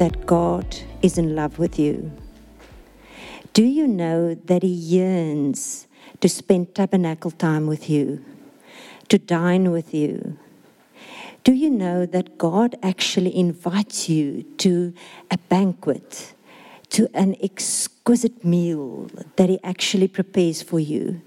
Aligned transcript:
that 0.00 0.24
God 0.24 0.78
is 1.02 1.18
in 1.18 1.36
love 1.36 1.58
with 1.58 1.78
you? 1.78 2.10
Do 3.52 3.62
you 3.62 3.86
know 3.86 4.34
that 4.34 4.62
He 4.62 4.68
yearns 4.68 5.86
to 6.20 6.28
spend 6.28 6.74
tabernacle 6.74 7.30
time 7.30 7.66
with 7.66 7.90
you, 7.90 8.24
to 9.10 9.18
dine 9.18 9.70
with 9.70 9.92
you? 9.92 10.38
Do 11.44 11.52
you 11.52 11.68
know 11.68 12.06
that 12.06 12.38
God 12.38 12.76
actually 12.82 13.36
invites 13.36 14.08
you 14.08 14.44
to 14.64 14.94
a 15.30 15.36
banquet, 15.36 16.32
to 16.96 17.06
an 17.12 17.36
exquisite 17.42 18.42
meal 18.42 19.10
that 19.36 19.50
He 19.50 19.60
actually 19.62 20.08
prepares 20.08 20.62
for 20.62 20.80
you? 20.80 21.20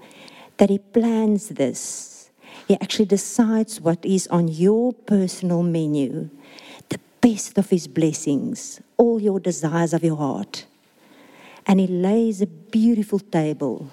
That 0.56 0.70
He 0.70 0.78
plans 0.78 1.50
this. 1.50 2.30
He 2.66 2.74
actually 2.80 3.06
decides 3.06 3.80
what 3.80 4.04
is 4.04 4.26
on 4.28 4.48
your 4.48 4.92
personal 4.92 5.62
menu, 5.62 6.28
the 6.88 6.98
best 7.24 7.58
of 7.58 7.70
His 7.70 7.86
blessings, 7.88 8.80
all 8.96 9.18
your 9.20 9.40
desires 9.40 9.92
of 9.94 10.04
your 10.04 10.16
heart 10.16 10.66
and 11.66 11.80
he 11.80 11.86
lays 11.86 12.42
a 12.42 12.46
beautiful 12.46 13.18
table 13.18 13.90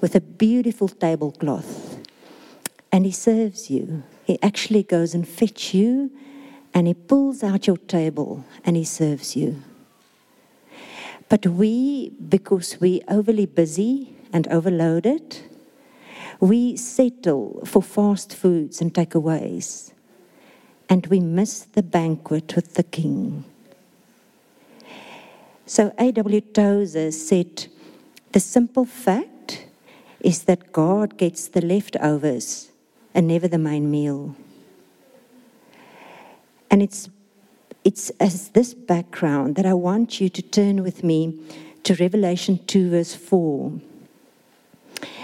with 0.00 0.14
a 0.14 0.20
beautiful 0.20 0.88
tablecloth 0.88 1.98
and 2.90 3.04
he 3.04 3.12
serves 3.12 3.70
you. 3.70 4.02
He 4.24 4.38
actually 4.42 4.82
goes 4.82 5.14
and 5.14 5.26
fetch 5.26 5.74
you 5.74 6.10
and 6.74 6.86
he 6.86 6.94
pulls 6.94 7.42
out 7.42 7.66
your 7.66 7.76
table 7.76 8.44
and 8.64 8.76
he 8.76 8.84
serves 8.84 9.36
you. 9.36 9.62
But 11.28 11.46
we, 11.46 12.10
because 12.10 12.78
we're 12.80 13.02
overly 13.08 13.46
busy 13.46 14.14
and 14.32 14.46
overloaded, 14.48 15.38
we 16.40 16.76
settle 16.76 17.62
for 17.64 17.82
fast 17.82 18.34
foods 18.34 18.80
and 18.80 18.92
takeaways, 18.92 19.92
and 20.92 21.06
we 21.06 21.20
miss 21.20 21.60
the 21.60 21.82
banquet 21.82 22.54
with 22.54 22.74
the 22.74 22.82
king. 22.82 23.46
So 25.64 25.90
A.W. 25.98 26.42
Tozer 26.42 27.10
said, 27.12 27.68
The 28.32 28.40
simple 28.40 28.84
fact 28.84 29.64
is 30.20 30.42
that 30.42 30.70
God 30.70 31.16
gets 31.16 31.48
the 31.48 31.62
leftovers 31.62 32.72
and 33.14 33.26
never 33.26 33.48
the 33.48 33.56
main 33.56 33.90
meal. 33.90 34.36
And 36.70 36.82
it's, 36.82 37.08
it's 37.84 38.10
as 38.20 38.50
this 38.50 38.74
background 38.74 39.56
that 39.56 39.64
I 39.64 39.72
want 39.72 40.20
you 40.20 40.28
to 40.28 40.42
turn 40.42 40.82
with 40.82 41.02
me 41.02 41.40
to 41.84 41.94
Revelation 41.94 42.60
2, 42.66 42.90
verse 42.90 43.14
4, 43.14 43.80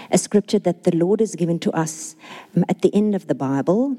a 0.09 0.17
scripture 0.17 0.57
that 0.57 0.83
the 0.83 0.95
Lord 0.95 1.19
has 1.19 1.35
given 1.35 1.59
to 1.59 1.71
us 1.73 2.15
um, 2.57 2.65
at 2.67 2.81
the 2.81 2.91
end 2.95 3.13
of 3.13 3.27
the 3.27 3.35
Bible. 3.35 3.95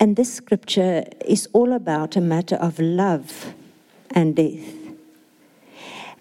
And 0.00 0.14
this 0.14 0.32
scripture 0.32 1.04
is 1.24 1.48
all 1.52 1.72
about 1.72 2.14
a 2.14 2.20
matter 2.20 2.56
of 2.56 2.78
love 2.78 3.54
and 4.12 4.36
death. 4.36 4.74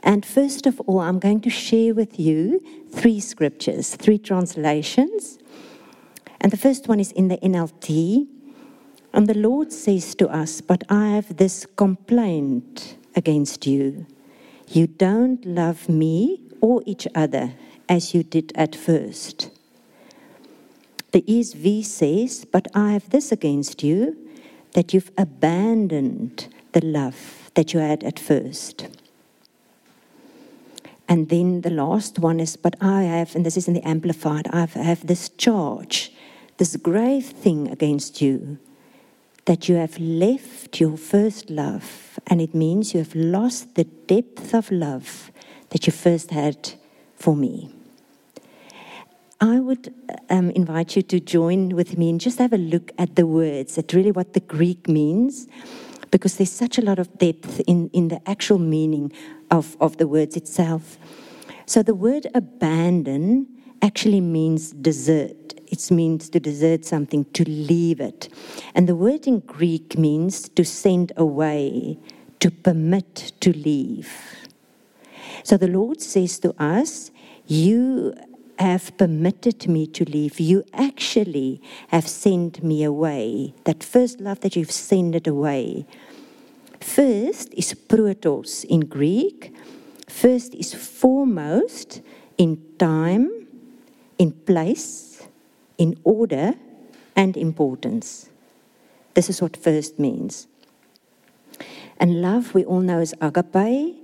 And 0.02 0.25
first 0.25 0.66
of 0.66 0.80
all, 0.81 1.00
I'm 1.00 1.19
going 1.19 1.42
to 1.42 1.50
share 1.50 1.94
with 1.94 2.19
you 2.19 2.64
three 2.92 3.19
scriptures, 3.19 3.95
three 3.95 4.17
translations. 4.17 5.38
And 6.42 6.52
the 6.52 6.58
first 6.58 6.88
one 6.88 7.00
is 7.00 7.11
in 7.11 7.28
the 7.28 7.38
NLT. 7.38 8.28
And 9.14 9.28
the 9.28 9.38
Lord 9.38 9.72
says 9.72 10.16
to 10.16 10.28
us, 10.30 10.62
But 10.62 10.84
I 10.89 11.09
have 11.09 11.38
this 11.38 11.66
complaint 11.75 12.97
against 13.16 13.67
you. 13.67 14.06
You 14.67 14.88
don't 14.88 15.45
love 15.45 15.88
me 15.88 16.41
or 16.62 16.81
each 16.86 17.08
other 17.14 17.53
as 17.88 18.14
you 18.14 18.23
did 18.23 18.52
at 18.56 18.75
first. 18.75 19.52
The 21.11 21.22
ESV 21.22 21.86
says, 21.86 22.45
But 22.45 22.67
I 22.75 22.94
have 22.94 23.09
this 23.09 23.31
against 23.31 23.83
you, 23.83 24.17
that 24.73 24.94
you've 24.94 25.11
abandoned 25.17 26.47
the 26.73 26.86
love 26.86 27.50
that 27.55 27.73
you 27.73 27.80
had 27.80 28.03
at 28.03 28.19
first. 28.19 28.88
And 31.09 31.29
then 31.29 31.62
the 31.62 31.69
last 31.69 32.19
one 32.19 32.40
is, 32.40 32.57
but 32.57 32.75
I 32.81 33.03
have, 33.03 33.35
and 33.35 33.46
this 33.46 33.56
is 33.57 33.67
in 33.67 33.73
the 33.73 33.88
Amplified, 33.88 34.47
I 34.51 34.66
have 34.66 35.07
this 35.07 35.29
charge, 35.29 36.12
this 36.57 36.75
grave 36.75 37.25
thing 37.25 37.69
against 37.72 38.22
you, 38.22 38.57
that 39.46 39.69
you 39.69 39.75
have 39.75 39.97
left 39.97 40.81
your 40.81 40.97
first 40.97 41.50
love. 41.50 42.19
And 42.28 42.41
it 42.41 42.53
means 42.53 42.94
you 42.94 43.00
have 43.00 43.16
lost 43.16 43.75
the 43.75 43.85
depth 43.85 44.53
of 44.53 44.69
love 44.69 45.31
that 45.69 45.88
you 45.88 45.94
first 45.94 46.31
had 46.31 46.73
for 47.16 47.35
me. 47.35 47.77
I 49.40 49.59
would 49.59 49.94
um, 50.31 50.50
invite 50.52 50.96
you 50.96 51.03
to 51.03 51.20
join 51.20 51.70
with 51.70 51.96
me 51.96 52.09
and 52.09 52.20
just 52.20 52.40
have 52.40 52.53
a 52.53 52.58
look 52.58 52.92
at 52.98 53.16
the 53.16 53.28
words, 53.28 53.78
at 53.78 53.94
really 53.94 54.12
what 54.12 54.34
the 54.34 54.40
Greek 54.40 54.88
means, 54.88 55.48
because 56.09 56.38
there's 56.38 56.52
such 56.52 56.80
a 56.80 56.81
lot 56.81 56.98
of 56.98 57.20
depth 57.20 57.59
in, 57.68 57.90
in 57.94 58.08
the 58.08 58.20
actual 58.28 58.58
meaning 58.58 59.12
of, 59.52 59.78
of 59.80 59.97
the 59.97 60.08
words 60.08 60.36
itself. 60.36 60.97
So 61.68 61.84
the 61.84 61.94
word 61.94 62.26
abandon 62.34 63.47
actually 63.84 64.22
means 64.22 64.72
desert. 64.72 65.53
It 65.68 65.92
means 65.92 66.30
to 66.30 66.40
desert 66.40 66.86
something, 66.86 67.26
to 67.34 67.47
leave 67.47 68.00
it. 68.00 68.30
And 68.74 68.90
the 68.90 68.96
word 68.96 69.28
in 69.28 69.42
Greek 69.42 70.00
means 70.00 70.50
to 70.50 70.66
send 70.66 71.12
away, 71.16 72.00
to 72.40 72.50
permit 72.50 73.34
to 73.42 73.53
leave. 73.53 74.12
So 75.44 75.58
the 75.58 75.68
Lord 75.68 76.02
says 76.02 76.40
to 76.40 76.56
us, 76.62 77.12
You 77.46 78.16
have 78.59 78.97
permitted 78.97 79.68
me 79.68 79.88
to 79.88 80.03
leave. 80.06 80.40
You 80.40 80.63
actually 80.73 81.62
have 81.90 82.07
sent 82.07 82.63
me 82.63 82.84
away. 82.84 83.53
That 83.66 83.84
first 83.84 84.19
love 84.19 84.40
that 84.41 84.56
you've 84.56 84.72
sent 84.72 85.16
it 85.16 85.28
away. 85.28 85.85
First 86.79 87.53
is 87.53 87.73
protos 87.73 88.66
in 88.66 88.81
Greek. 88.81 89.53
First 90.07 90.56
is 90.56 90.73
foremost 90.73 92.01
in 92.38 92.62
time, 92.78 93.47
in 94.17 94.31
place, 94.31 95.28
in 95.78 96.00
order, 96.03 96.53
and 97.16 97.35
importance. 97.35 98.29
This 99.13 99.29
is 99.29 99.41
what 99.41 99.57
first 99.57 100.00
means. 100.00 100.47
And 102.00 102.22
love, 102.22 102.53
we 102.53 102.63
all 102.63 102.81
know, 102.81 103.00
is 103.00 103.16
agape. 103.19 103.96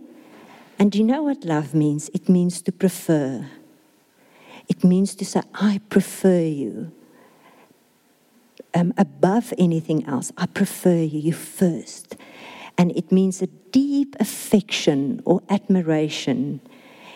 And 0.80 0.92
do 0.92 0.97
you 0.97 1.03
know 1.03 1.24
what 1.24 1.46
love 1.46 1.75
means? 1.75 2.09
It 2.13 2.28
means 2.28 2.62
to 2.63 2.72
prefer. 2.72 3.47
It 4.68 4.84
means 4.84 5.16
to 5.16 5.25
say, 5.25 5.41
I 5.53 5.81
prefer 5.90 6.41
you. 6.41 6.91
Um, 8.74 8.94
above 8.97 9.53
anything 9.57 10.06
else, 10.06 10.31
I 10.38 10.47
prefer 10.47 10.97
you, 10.97 11.19
you 11.19 11.34
first 11.34 12.16
and 12.78 12.91
it 12.96 13.12
means 13.12 13.41
a 13.41 13.47
deep 13.47 14.16
affection 14.19 15.22
or 15.25 15.41
admiration. 15.50 16.59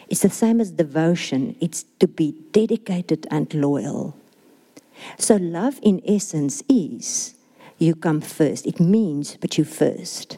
It's 0.09 0.21
the 0.21 0.29
same 0.29 0.61
as 0.61 0.71
devotion, 0.71 1.55
it's 1.59 1.83
to 1.99 2.07
be 2.07 2.35
dedicated 2.51 3.27
and 3.29 3.51
loyal. 3.53 4.15
So, 5.17 5.35
love 5.35 5.79
in 5.81 6.01
essence 6.07 6.63
is 6.69 7.35
you 7.77 7.93
come 7.95 8.21
first. 8.21 8.65
It 8.65 8.79
means, 8.79 9.37
but 9.39 9.57
you 9.57 9.63
first. 9.63 10.37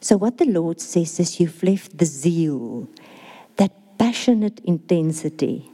So, 0.00 0.16
what 0.16 0.38
the 0.38 0.46
Lord 0.46 0.80
says 0.80 1.20
is 1.20 1.40
you've 1.40 1.62
left 1.62 1.98
the 1.98 2.06
zeal, 2.06 2.88
that 3.56 3.98
passionate 3.98 4.60
intensity 4.64 5.70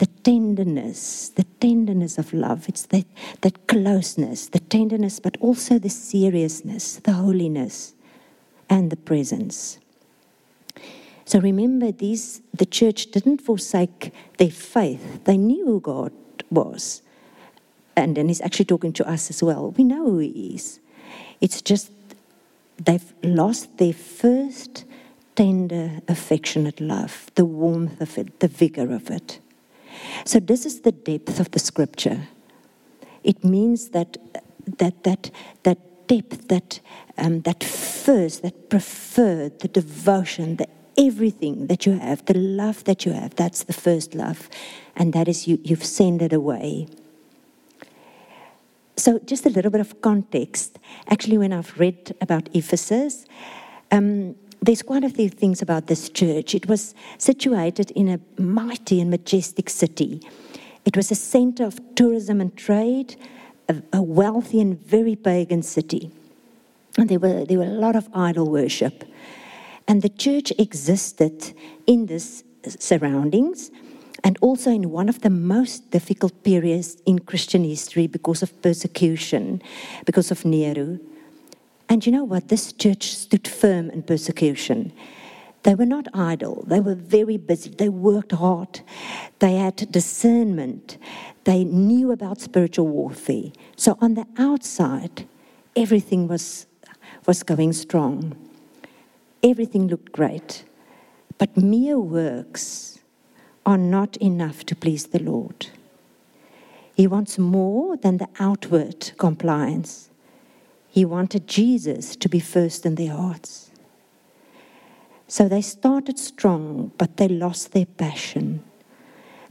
the 0.00 0.06
tenderness, 0.06 1.28
the 1.28 1.44
tenderness 1.60 2.16
of 2.16 2.32
love. 2.32 2.66
It's 2.70 2.86
that, 2.86 3.04
that 3.42 3.68
closeness, 3.68 4.48
the 4.48 4.58
tenderness, 4.58 5.20
but 5.20 5.36
also 5.40 5.78
the 5.78 5.90
seriousness, 5.90 6.96
the 6.96 7.12
holiness, 7.12 7.92
and 8.70 8.90
the 8.90 8.96
presence. 8.96 9.78
So 11.26 11.38
remember, 11.38 11.92
these 11.92 12.40
the 12.54 12.64
church 12.64 13.10
didn't 13.10 13.42
forsake 13.42 14.14
their 14.38 14.50
faith. 14.50 15.24
They 15.24 15.36
knew 15.36 15.66
who 15.66 15.80
God 15.80 16.12
was. 16.50 17.02
And 17.94 18.16
then 18.16 18.28
he's 18.28 18.40
actually 18.40 18.64
talking 18.64 18.94
to 18.94 19.06
us 19.06 19.28
as 19.28 19.42
well. 19.42 19.72
We 19.72 19.84
know 19.84 20.06
who 20.06 20.18
he 20.20 20.54
is. 20.54 20.80
It's 21.42 21.60
just 21.60 21.90
they've 22.82 23.12
lost 23.22 23.76
their 23.76 23.92
first 23.92 24.86
tender, 25.36 26.00
affectionate 26.08 26.80
love, 26.80 27.30
the 27.34 27.44
warmth 27.44 28.00
of 28.00 28.16
it, 28.16 28.40
the 28.40 28.48
vigor 28.48 28.94
of 28.94 29.10
it. 29.10 29.40
So 30.24 30.40
this 30.40 30.66
is 30.66 30.80
the 30.80 30.92
depth 30.92 31.40
of 31.40 31.50
the 31.50 31.58
scripture. 31.58 32.28
It 33.22 33.44
means 33.44 33.90
that 33.90 34.16
that 34.78 35.04
that 35.04 35.30
that 35.62 36.06
depth, 36.06 36.48
that 36.48 36.80
um, 37.18 37.42
that 37.42 37.62
first, 37.62 38.42
that 38.42 38.68
preferred, 38.68 39.60
the 39.60 39.68
devotion, 39.68 40.56
the 40.56 40.68
everything 40.98 41.66
that 41.68 41.86
you 41.86 41.98
have, 41.98 42.24
the 42.26 42.34
love 42.34 42.84
that 42.84 43.06
you 43.06 43.12
have, 43.12 43.34
that's 43.36 43.64
the 43.64 43.72
first 43.72 44.14
love, 44.14 44.48
and 44.96 45.12
that 45.12 45.28
is 45.28 45.46
you 45.46 45.58
you've 45.62 45.84
sent 45.84 46.22
it 46.22 46.32
away. 46.32 46.86
So 48.96 49.18
just 49.20 49.46
a 49.46 49.50
little 49.50 49.70
bit 49.70 49.80
of 49.80 50.00
context. 50.02 50.78
Actually, 51.08 51.38
when 51.38 51.52
I've 51.52 51.78
read 51.78 52.14
about 52.20 52.48
Ephesus. 52.54 53.24
Um, 53.92 54.36
there's 54.62 54.82
quite 54.82 55.04
a 55.04 55.10
few 55.10 55.28
things 55.28 55.62
about 55.62 55.86
this 55.86 56.08
church. 56.08 56.54
It 56.54 56.66
was 56.68 56.94
situated 57.18 57.90
in 57.92 58.08
a 58.08 58.20
mighty 58.40 59.00
and 59.00 59.10
majestic 59.10 59.70
city. 59.70 60.20
It 60.84 60.96
was 60.96 61.10
a 61.10 61.14
center 61.14 61.64
of 61.64 61.78
tourism 61.94 62.40
and 62.40 62.54
trade, 62.56 63.16
a, 63.68 63.82
a 63.92 64.02
wealthy 64.02 64.60
and 64.60 64.78
very 64.80 65.16
pagan 65.16 65.62
city. 65.62 66.10
And 66.98 67.08
there 67.08 67.18
were, 67.18 67.44
there 67.44 67.58
were 67.58 67.64
a 67.64 67.68
lot 67.68 67.96
of 67.96 68.08
idol 68.14 68.50
worship. 68.50 69.04
And 69.88 70.02
the 70.02 70.08
church 70.08 70.52
existed 70.58 71.52
in 71.86 72.06
this 72.06 72.44
surroundings 72.78 73.70
and 74.22 74.36
also 74.40 74.70
in 74.70 74.90
one 74.90 75.08
of 75.08 75.22
the 75.22 75.30
most 75.30 75.90
difficult 75.90 76.42
periods 76.44 76.96
in 77.06 77.20
Christian 77.20 77.64
history 77.64 78.06
because 78.06 78.42
of 78.42 78.60
persecution, 78.60 79.62
because 80.04 80.30
of 80.30 80.44
Nero. 80.44 80.98
And 81.90 82.06
you 82.06 82.12
know 82.12 82.22
what? 82.22 82.48
This 82.48 82.72
church 82.72 83.12
stood 83.16 83.48
firm 83.48 83.90
in 83.90 84.04
persecution. 84.04 84.92
They 85.64 85.74
were 85.74 85.84
not 85.84 86.06
idle. 86.14 86.64
They 86.68 86.78
were 86.78 86.94
very 86.94 87.36
busy. 87.36 87.70
They 87.70 87.88
worked 87.88 88.30
hard. 88.30 88.80
They 89.40 89.56
had 89.56 89.90
discernment. 89.90 90.98
They 91.44 91.64
knew 91.64 92.12
about 92.12 92.40
spiritual 92.40 92.86
warfare. 92.86 93.50
So 93.76 93.98
on 94.00 94.14
the 94.14 94.24
outside, 94.38 95.26
everything 95.74 96.28
was, 96.28 96.66
was 97.26 97.42
going 97.42 97.72
strong. 97.72 98.36
Everything 99.42 99.88
looked 99.88 100.12
great. 100.12 100.64
But 101.38 101.56
mere 101.56 101.98
works 101.98 103.00
are 103.66 103.78
not 103.78 104.16
enough 104.18 104.64
to 104.66 104.76
please 104.76 105.08
the 105.08 105.18
Lord. 105.18 105.66
He 106.94 107.08
wants 107.08 107.36
more 107.36 107.96
than 107.96 108.18
the 108.18 108.28
outward 108.38 109.12
compliance. 109.18 110.09
He 110.90 111.04
wanted 111.04 111.46
Jesus 111.46 112.16
to 112.16 112.28
be 112.28 112.40
first 112.40 112.84
in 112.84 112.96
their 112.96 113.12
hearts. 113.12 113.70
So 115.28 115.48
they 115.48 115.62
started 115.62 116.18
strong, 116.18 116.90
but 116.98 117.16
they 117.16 117.28
lost 117.28 117.70
their 117.72 117.86
passion. 117.86 118.64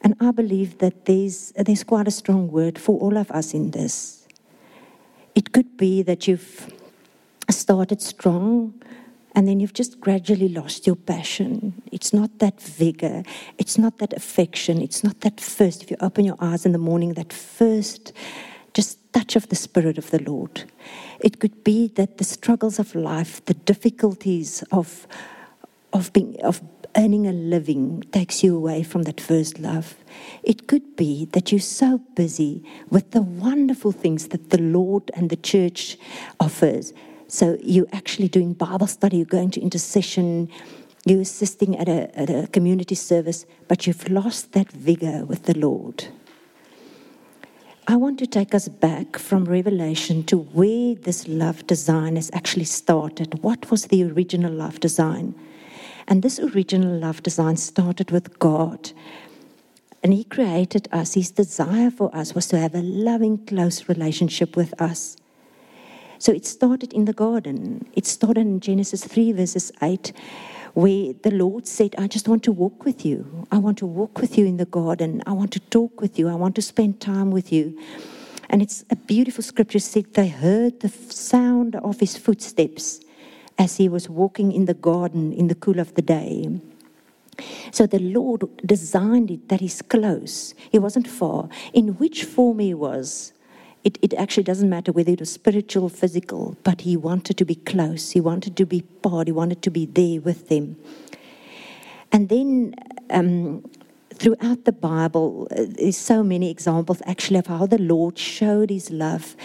And 0.02 0.16
I 0.20 0.32
believe 0.32 0.80
that 0.80 1.06
there's, 1.06 1.54
there's 1.56 1.86
quite 1.86 2.08
a 2.08 2.12
strong 2.12 2.52
word 2.52 2.78
for 2.78 3.00
all 3.00 3.18
of 3.18 3.32
us 3.32 3.54
in 3.54 3.72
this. 3.72 4.28
It 5.34 5.54
could 5.54 5.78
be 5.78 6.02
that 6.04 6.28
you've 6.28 6.74
started 7.50 8.02
strong, 8.02 8.74
and 9.34 9.48
then 9.48 9.62
you've 9.62 9.74
just 9.74 10.02
gradually 10.02 10.50
lost 10.50 10.86
your 10.86 10.98
passion. 10.98 11.82
It's 11.94 12.12
not 12.12 12.40
that 12.40 12.60
vigor, 12.60 13.24
it's 13.58 13.78
not 13.78 14.00
that 14.00 14.12
affection, 14.12 14.82
it's 14.82 15.04
not 15.04 15.22
that 15.22 15.40
first, 15.40 15.84
if 15.84 15.92
you 15.92 15.98
open 16.02 16.26
your 16.26 16.38
eyes 16.42 16.66
in 16.66 16.74
the 16.74 16.78
morning, 16.78 17.14
that 17.14 17.32
first 17.32 18.12
just 18.74 18.99
touch 19.14 19.36
of 19.36 19.50
the 19.50 19.56
Spirit 19.56 19.98
of 19.98 20.12
the 20.12 20.22
Lord. 20.22 20.64
It 21.20 21.40
could 21.40 21.64
be 21.64 21.88
that 21.96 22.18
the 22.18 22.24
struggles 22.24 22.80
of 22.80 22.96
life, 22.96 23.44
the 23.46 23.54
difficulties 23.54 24.64
of, 24.72 25.08
of, 25.94 26.12
being, 26.14 26.40
of 26.44 26.62
earning 26.96 27.28
a 27.28 27.34
living 27.34 28.04
takes 28.12 28.44
you 28.44 28.56
away 28.56 28.84
from 28.84 29.04
that 29.04 29.20
first 29.20 29.60
love. 29.60 29.96
It 30.44 30.68
could 30.68 30.96
be 30.96 31.26
that 31.34 31.52
you're 31.52 31.60
so 31.60 32.00
busy 32.16 32.64
with 32.90 33.12
the 33.12 33.22
wonderful 33.22 33.92
things 33.92 34.30
that 34.30 34.50
the 34.50 34.62
Lord 34.62 35.12
and 35.16 35.30
the 35.30 35.36
church 35.36 35.98
offers 36.40 36.94
so 37.30 37.60
you're 37.62 37.88
actually 37.94 38.28
doing 38.28 38.54
Bible 38.54 38.88
study, 38.88 39.18
you're 39.18 39.26
going 39.26 39.52
to 39.52 39.62
intercession, 39.62 40.50
you're 41.06 41.22
assisting 41.22 41.78
at 41.78 41.88
a, 41.88 42.20
at 42.20 42.30
a 42.30 42.48
community 42.48 42.96
service, 42.96 43.46
but 43.68 43.86
you've 43.86 44.10
lost 44.10 44.54
that 44.54 44.72
vigor 44.72 45.26
with 45.26 45.44
the 45.44 45.56
Lord. 45.56 46.08
I 47.90 47.96
want 47.96 48.20
to 48.20 48.28
take 48.28 48.54
us 48.54 48.68
back 48.68 49.18
from 49.18 49.46
Revelation 49.46 50.24
to 50.26 50.38
where 50.38 50.94
this 50.94 51.28
love 51.28 51.66
design 51.66 52.18
has 52.18 52.30
actually 52.34 52.66
started. 52.66 53.44
What 53.44 53.72
was 53.72 53.86
the 53.86 54.04
original 54.04 54.54
love 54.54 54.80
design? 54.80 55.34
And 56.08 56.22
this 56.22 56.40
original 56.40 56.96
love 57.00 57.24
design 57.24 57.58
started 57.58 58.12
with 58.12 58.38
God. 58.38 58.92
And 60.04 60.14
He 60.14 60.24
created 60.24 60.88
us. 60.92 61.16
His 61.16 61.32
desire 61.32 61.90
for 61.90 62.16
us 62.16 62.36
was 62.36 62.46
to 62.50 62.60
have 62.60 62.76
a 62.76 62.84
loving, 62.84 63.44
close 63.48 63.90
relationship 63.90 64.56
with 64.56 64.80
us. 64.80 65.18
So 66.20 66.32
it 66.32 66.46
started 66.46 66.94
in 66.94 67.06
the 67.06 67.14
garden. 67.14 67.88
It 67.94 68.06
started 68.06 68.42
in 68.42 68.60
Genesis 68.60 69.04
3, 69.04 69.32
verses 69.32 69.72
8, 69.82 70.14
where 70.74 71.14
the 71.14 71.32
Lord 71.32 71.68
said, 71.68 71.96
I 71.98 72.08
just 72.08 72.28
want 72.28 72.44
to 72.44 72.52
walk 72.52 72.86
with 72.86 73.06
you. 73.06 73.48
I 73.52 73.58
want 73.58 73.78
to 73.80 73.86
walk 73.86 74.20
with 74.22 74.38
you 74.38 74.46
in 74.46 74.58
the 74.58 74.66
garden. 74.66 75.22
I 75.26 75.32
want 75.34 75.52
to 75.54 75.60
talk 75.60 76.02
with 76.02 76.20
you. 76.20 76.30
I 76.30 76.36
want 76.36 76.56
to 76.56 76.62
spend 76.62 77.00
time 77.00 77.32
with 77.32 77.52
you. 77.52 77.80
And 78.50 78.62
it's 78.62 78.84
a 78.90 78.96
beautiful 78.96 79.44
scripture 79.44 79.80
said 79.80 80.14
they 80.14 80.28
heard 80.28 80.80
the 80.80 80.90
sound 80.90 81.76
of 81.76 82.00
his 82.00 82.18
footsteps 82.18 83.00
as 83.58 83.78
he 83.78 83.90
was 83.90 84.10
walking 84.10 84.52
in 84.52 84.66
the 84.66 84.74
garden 84.74 85.34
in 85.34 85.48
the 85.48 85.56
cool 85.56 85.80
of 85.80 85.94
the 85.96 86.02
day. 86.02 86.48
So 87.72 87.86
the 87.86 88.00
Lord 88.00 88.44
designed 88.66 89.32
it 89.32 89.50
that 89.50 89.62
he's 89.62 89.82
close. 89.82 90.54
He 90.72 90.80
wasn't 90.80 91.08
far. 91.08 91.50
In 91.74 91.90
which 92.00 92.24
form 92.24 92.60
he 92.60 92.74
was, 92.74 93.34
it, 93.84 93.98
it 94.02 94.14
actually 94.16 94.44
doesn't 94.44 94.70
matter 94.70 94.92
whether 94.92 95.12
it 95.12 95.20
was 95.20 95.32
spiritual 95.32 95.90
physical, 95.90 96.58
but 96.64 96.82
he 96.82 96.98
wanted 96.98 97.38
to 97.38 97.46
be 97.46 97.56
close. 97.56 98.12
He 98.12 98.20
wanted 98.20 98.58
to 98.58 98.66
be 98.66 98.82
part. 98.82 99.28
He 99.28 99.32
wanted 99.32 99.62
to 99.62 99.72
be 99.72 99.86
there 99.86 100.20
with 100.20 100.50
them. 100.50 100.76
And 102.12 102.28
then 102.28 102.76
um, 103.10 103.70
throughout 104.14 104.66
the 104.66 104.72
Bible, 104.72 105.48
uh, 105.52 105.66
there's 105.68 105.98
so 105.98 106.24
many 106.24 106.50
examples 106.50 107.02
actually 107.06 107.40
of 107.40 107.48
how 107.48 107.68
the 107.68 107.78
Lord 107.78 108.18
showed 108.18 108.70
his 108.70 108.92
love. 108.92 109.36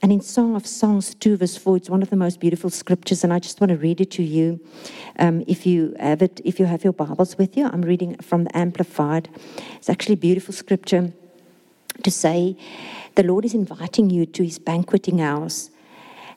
And 0.00 0.12
in 0.12 0.20
Song 0.20 0.54
of 0.54 0.66
Songs 0.66 1.14
2, 1.16 1.36
verse 1.36 1.56
4, 1.56 1.76
it's 1.76 1.90
one 1.90 2.02
of 2.02 2.10
the 2.10 2.16
most 2.16 2.38
beautiful 2.38 2.70
scriptures, 2.70 3.24
and 3.24 3.32
I 3.32 3.40
just 3.40 3.60
want 3.60 3.70
to 3.70 3.76
read 3.76 4.00
it 4.00 4.12
to 4.12 4.22
you. 4.22 4.60
Um, 5.18 5.42
if 5.48 5.66
you 5.66 5.96
have 5.98 6.22
it, 6.22 6.40
if 6.44 6.60
you 6.60 6.66
have 6.66 6.84
your 6.84 6.92
Bibles 6.92 7.36
with 7.36 7.56
you, 7.56 7.66
I'm 7.66 7.82
reading 7.82 8.16
from 8.18 8.44
the 8.44 8.56
Amplified. 8.56 9.28
It's 9.76 9.90
actually 9.90 10.14
a 10.14 10.18
beautiful 10.18 10.54
scripture 10.54 11.12
to 12.04 12.10
say, 12.12 12.56
the 13.18 13.24
Lord 13.24 13.44
is 13.44 13.52
inviting 13.52 14.10
you 14.10 14.26
to 14.26 14.44
his 14.44 14.60
banqueting 14.60 15.18
house, 15.18 15.70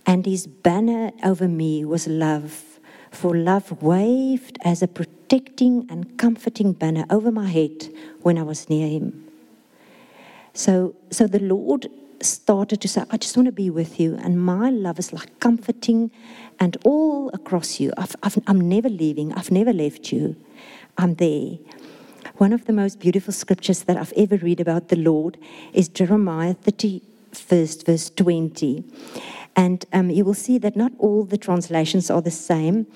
and 0.08 0.26
his 0.26 0.48
banner 0.48 1.12
over 1.24 1.48
me 1.48 1.86
was 1.86 2.08
love. 2.08 2.80
For 3.12 3.38
love 3.38 3.84
waved 3.84 4.58
as 4.64 4.82
a 4.82 4.88
protecting 4.88 5.86
and 5.92 6.18
comforting 6.18 6.74
banner 6.74 7.06
over 7.12 7.32
my 7.32 7.50
head 7.50 7.94
when 8.24 8.36
I 8.40 8.42
was 8.42 8.68
near 8.68 8.88
him. 8.88 9.28
So, 10.54 10.96
so 11.12 11.28
the 11.28 11.38
Lord 11.38 11.88
started 12.20 12.82
to 12.82 12.88
say, 12.88 13.04
I 13.12 13.18
just 13.18 13.38
want 13.38 13.46
to 13.46 13.52
be 13.52 13.70
with 13.70 14.00
you. 14.00 14.16
And 14.16 14.44
my 14.44 14.72
love 14.72 14.98
is 14.98 15.14
like 15.14 15.40
comforting 15.40 16.10
and 16.60 16.78
all 16.84 17.30
across 17.32 17.80
you. 17.80 17.94
I've, 17.96 18.16
I'm 18.48 18.60
never 18.60 18.90
leaving, 18.90 19.34
I've 19.34 19.52
never 19.52 19.72
left 19.72 20.12
you. 20.12 20.36
I'm 20.98 21.14
there. 21.14 21.60
One 22.38 22.54
of 22.54 22.66
the 22.66 22.74
most 22.74 23.00
beautiful 23.00 23.34
scriptures 23.34 23.84
that 23.84 23.98
I've 23.98 24.14
ever 24.18 24.38
read 24.38 24.60
about 24.60 24.90
the 24.90 24.96
Lord 24.96 25.38
is 25.74 25.90
Jeremiah 25.90 26.56
31st, 26.56 27.86
verse 27.86 28.10
20. 28.10 28.84
And 29.56 29.86
um, 29.92 30.10
you 30.10 30.24
will 30.24 30.34
see 30.34 30.58
that 30.60 30.76
not 30.76 30.94
all 30.98 31.26
the 31.26 31.38
translations 31.38 32.10
are 32.10 32.22
the 32.22 32.32
same, 32.32 32.88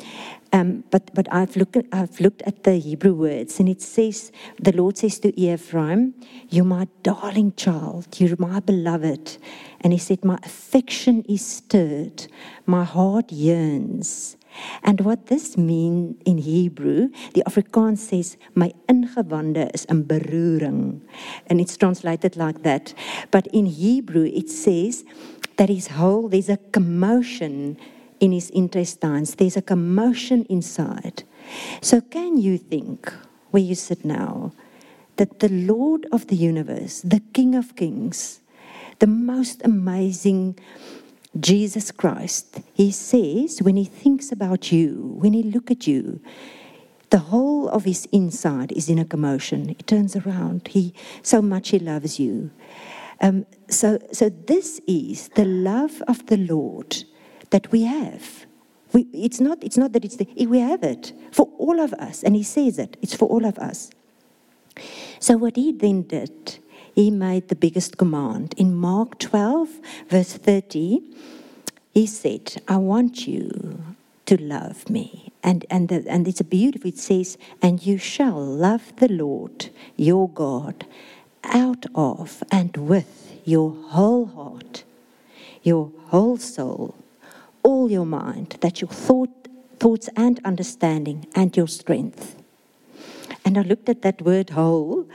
um, 0.53 0.85
but, 0.89 1.13
but 1.13 1.27
I've, 1.31 1.55
looked 1.57 1.77
I've 1.91 2.19
looked 2.21 2.41
at 2.43 2.63
the 2.63 2.75
Hebrew 2.75 3.13
words, 3.13 3.59
and 3.59 3.67
it 3.67 3.81
says, 3.81 4.31
The 4.57 4.71
Lord 4.71 4.97
says 4.97 5.19
to 5.19 5.37
Ephraim, 5.39 6.13
You're 6.49 6.63
my 6.63 6.87
darling 7.03 7.53
child, 7.57 8.19
you're 8.19 8.37
my 8.39 8.61
beloved. 8.61 9.37
And 9.81 9.91
he 9.91 9.99
said, 9.99 10.23
My 10.23 10.39
affection 10.43 11.23
is 11.27 11.45
stirred, 11.45 12.27
my 12.65 12.85
heart 12.85 13.31
yearns. 13.31 14.37
And 14.83 15.01
what 15.01 15.27
this 15.27 15.57
means 15.57 16.15
in 16.25 16.37
Hebrew, 16.37 17.09
the 17.33 17.43
Afrikaans 17.47 17.99
says, 17.99 18.37
my 18.53 18.71
ingewande 18.87 19.73
is 19.73 19.85
in 19.85 20.05
beroering. 20.05 21.01
And 21.47 21.59
it's 21.59 21.77
translated 21.77 22.37
like 22.37 22.63
that. 22.63 22.93
But 23.31 23.47
in 23.47 23.65
Hebrew, 23.65 24.25
it 24.25 24.49
says 24.49 25.03
that 25.57 25.69
his 25.69 25.87
whole, 25.87 26.29
there's 26.29 26.49
a 26.49 26.57
commotion 26.71 27.77
in 28.19 28.31
his 28.31 28.49
intestines, 28.51 29.35
there's 29.35 29.57
a 29.57 29.61
commotion 29.61 30.45
inside. 30.49 31.23
So 31.81 32.01
can 32.01 32.37
you 32.37 32.57
think, 32.57 33.11
where 33.51 33.63
you 33.63 33.75
sit 33.75 34.05
now, 34.05 34.53
that 35.17 35.39
the 35.39 35.49
Lord 35.49 36.07
of 36.11 36.27
the 36.27 36.35
universe, 36.35 37.01
the 37.01 37.21
King 37.33 37.55
of 37.55 37.75
kings, 37.75 38.41
the 38.99 39.07
most 39.07 39.61
amazing 39.63 40.57
Jesus 41.39 41.91
Christ, 41.91 42.61
he 42.73 42.91
says, 42.91 43.61
when 43.61 43.75
he 43.75 43.85
thinks 43.85 44.31
about 44.31 44.71
you, 44.71 45.15
when 45.19 45.33
he 45.33 45.43
look 45.43 45.69
at 45.69 45.85
you, 45.85 46.21
the 47.09 47.17
whole 47.19 47.69
of 47.69 47.83
his 47.83 48.07
inside 48.11 48.71
is 48.71 48.89
in 48.89 48.99
a 48.99 49.05
commotion. 49.05 49.69
He 49.69 49.75
turns 49.75 50.15
around. 50.15 50.67
He 50.67 50.93
so 51.21 51.41
much 51.41 51.69
he 51.69 51.79
loves 51.79 52.19
you. 52.19 52.51
Um, 53.21 53.45
so, 53.69 53.99
so 54.11 54.29
this 54.29 54.81
is 54.87 55.29
the 55.29 55.45
love 55.45 56.01
of 56.07 56.25
the 56.25 56.37
Lord 56.37 57.03
that 57.51 57.71
we 57.71 57.83
have. 57.83 58.45
We, 58.91 59.07
it's 59.13 59.39
not. 59.39 59.63
It's 59.63 59.77
not 59.77 59.93
that 59.93 60.05
it's 60.05 60.17
the, 60.17 60.27
we 60.45 60.59
have 60.59 60.83
it 60.83 61.13
for 61.31 61.49
all 61.57 61.79
of 61.79 61.93
us, 61.93 62.23
and 62.23 62.35
He 62.35 62.43
says 62.43 62.79
it. 62.79 62.97
It's 63.01 63.15
for 63.15 63.27
all 63.27 63.45
of 63.45 63.57
us. 63.59 63.91
So 65.19 65.37
what 65.37 65.55
He 65.55 65.71
then 65.71 66.03
did 66.03 66.59
he 66.95 67.11
made 67.11 67.49
the 67.49 67.55
biggest 67.55 67.97
command. 67.97 68.53
In 68.55 68.73
Mark 68.73 69.19
12, 69.19 69.69
verse 70.07 70.33
30, 70.33 71.01
he 71.93 72.07
said, 72.07 72.61
I 72.67 72.77
want 72.77 73.27
you 73.27 73.95
to 74.25 74.41
love 74.41 74.89
me. 74.89 75.31
And, 75.43 75.65
and, 75.69 75.89
the, 75.89 76.05
and 76.07 76.27
it's 76.27 76.41
beautiful, 76.41 76.89
it 76.89 76.97
says, 76.97 77.37
and 77.61 77.85
you 77.85 77.97
shall 77.97 78.41
love 78.41 78.93
the 78.95 79.09
Lord 79.09 79.69
your 79.97 80.29
God 80.29 80.85
out 81.43 81.85
of 81.93 82.41
and 82.49 82.75
with 82.77 83.37
your 83.43 83.71
whole 83.71 84.25
heart, 84.25 84.83
your 85.63 85.91
whole 86.07 86.37
soul, 86.37 86.95
all 87.61 87.91
your 87.91 88.05
mind, 88.05 88.57
that's 88.61 88.81
your 88.81 88.89
thought, 88.89 89.47
thoughts 89.79 90.09
and 90.15 90.39
understanding 90.45 91.27
and 91.35 91.55
your 91.55 91.67
strength. 91.67 92.41
And 93.43 93.57
I 93.57 93.61
looked 93.61 93.89
at 93.89 94.01
that 94.01 94.21
word 94.21 94.51
whole. 94.51 95.07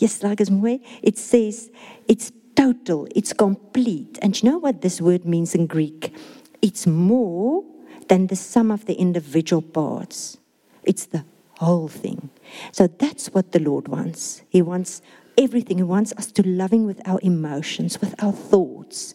Yes, 0.00 0.22
like 0.22 0.40
as 0.40 0.50
mooi. 0.50 0.80
It 1.02 1.18
says 1.18 1.70
it's 2.08 2.32
total, 2.56 3.06
it's 3.14 3.34
complete. 3.34 4.18
And 4.22 4.42
you 4.42 4.50
know 4.50 4.58
what 4.58 4.80
this 4.80 5.00
word 5.00 5.26
means 5.26 5.54
in 5.54 5.66
Greek? 5.66 6.14
It's 6.62 6.86
more 6.86 7.62
than 8.08 8.26
the 8.26 8.36
sum 8.36 8.70
of 8.70 8.86
the 8.86 8.94
individual 8.94 9.60
parts. 9.60 10.38
It's 10.82 11.04
the 11.04 11.24
whole 11.58 11.88
thing. 11.88 12.30
So 12.72 12.86
that's 12.86 13.28
what 13.28 13.52
the 13.52 13.60
Lord 13.60 13.88
wants. 13.88 14.40
He 14.48 14.62
wants 14.62 15.02
everything. 15.36 15.76
He 15.76 15.82
wants 15.82 16.14
us 16.16 16.32
to 16.32 16.48
love 16.48 16.72
Him 16.72 16.86
with 16.86 17.06
our 17.06 17.20
emotions, 17.22 18.00
with 18.00 18.14
our 18.22 18.32
thoughts. 18.32 19.14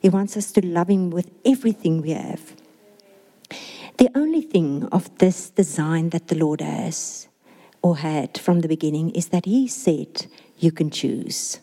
He 0.00 0.08
wants 0.08 0.36
us 0.36 0.52
to 0.52 0.64
love 0.64 0.88
Him 0.88 1.10
with 1.10 1.28
everything 1.44 2.02
we 2.02 2.10
have. 2.10 2.54
The 3.98 4.10
only 4.14 4.42
thing 4.42 4.84
of 4.92 5.10
this 5.18 5.50
design 5.50 6.10
that 6.10 6.28
the 6.28 6.36
Lord 6.36 6.60
has 6.60 7.26
or 7.82 7.98
had 7.98 8.38
from 8.38 8.60
the 8.60 8.68
beginning 8.68 9.10
is 9.10 9.28
that 9.28 9.44
He 9.44 9.68
said, 9.68 10.26
You 10.58 10.72
can 10.72 10.90
choose. 10.90 11.60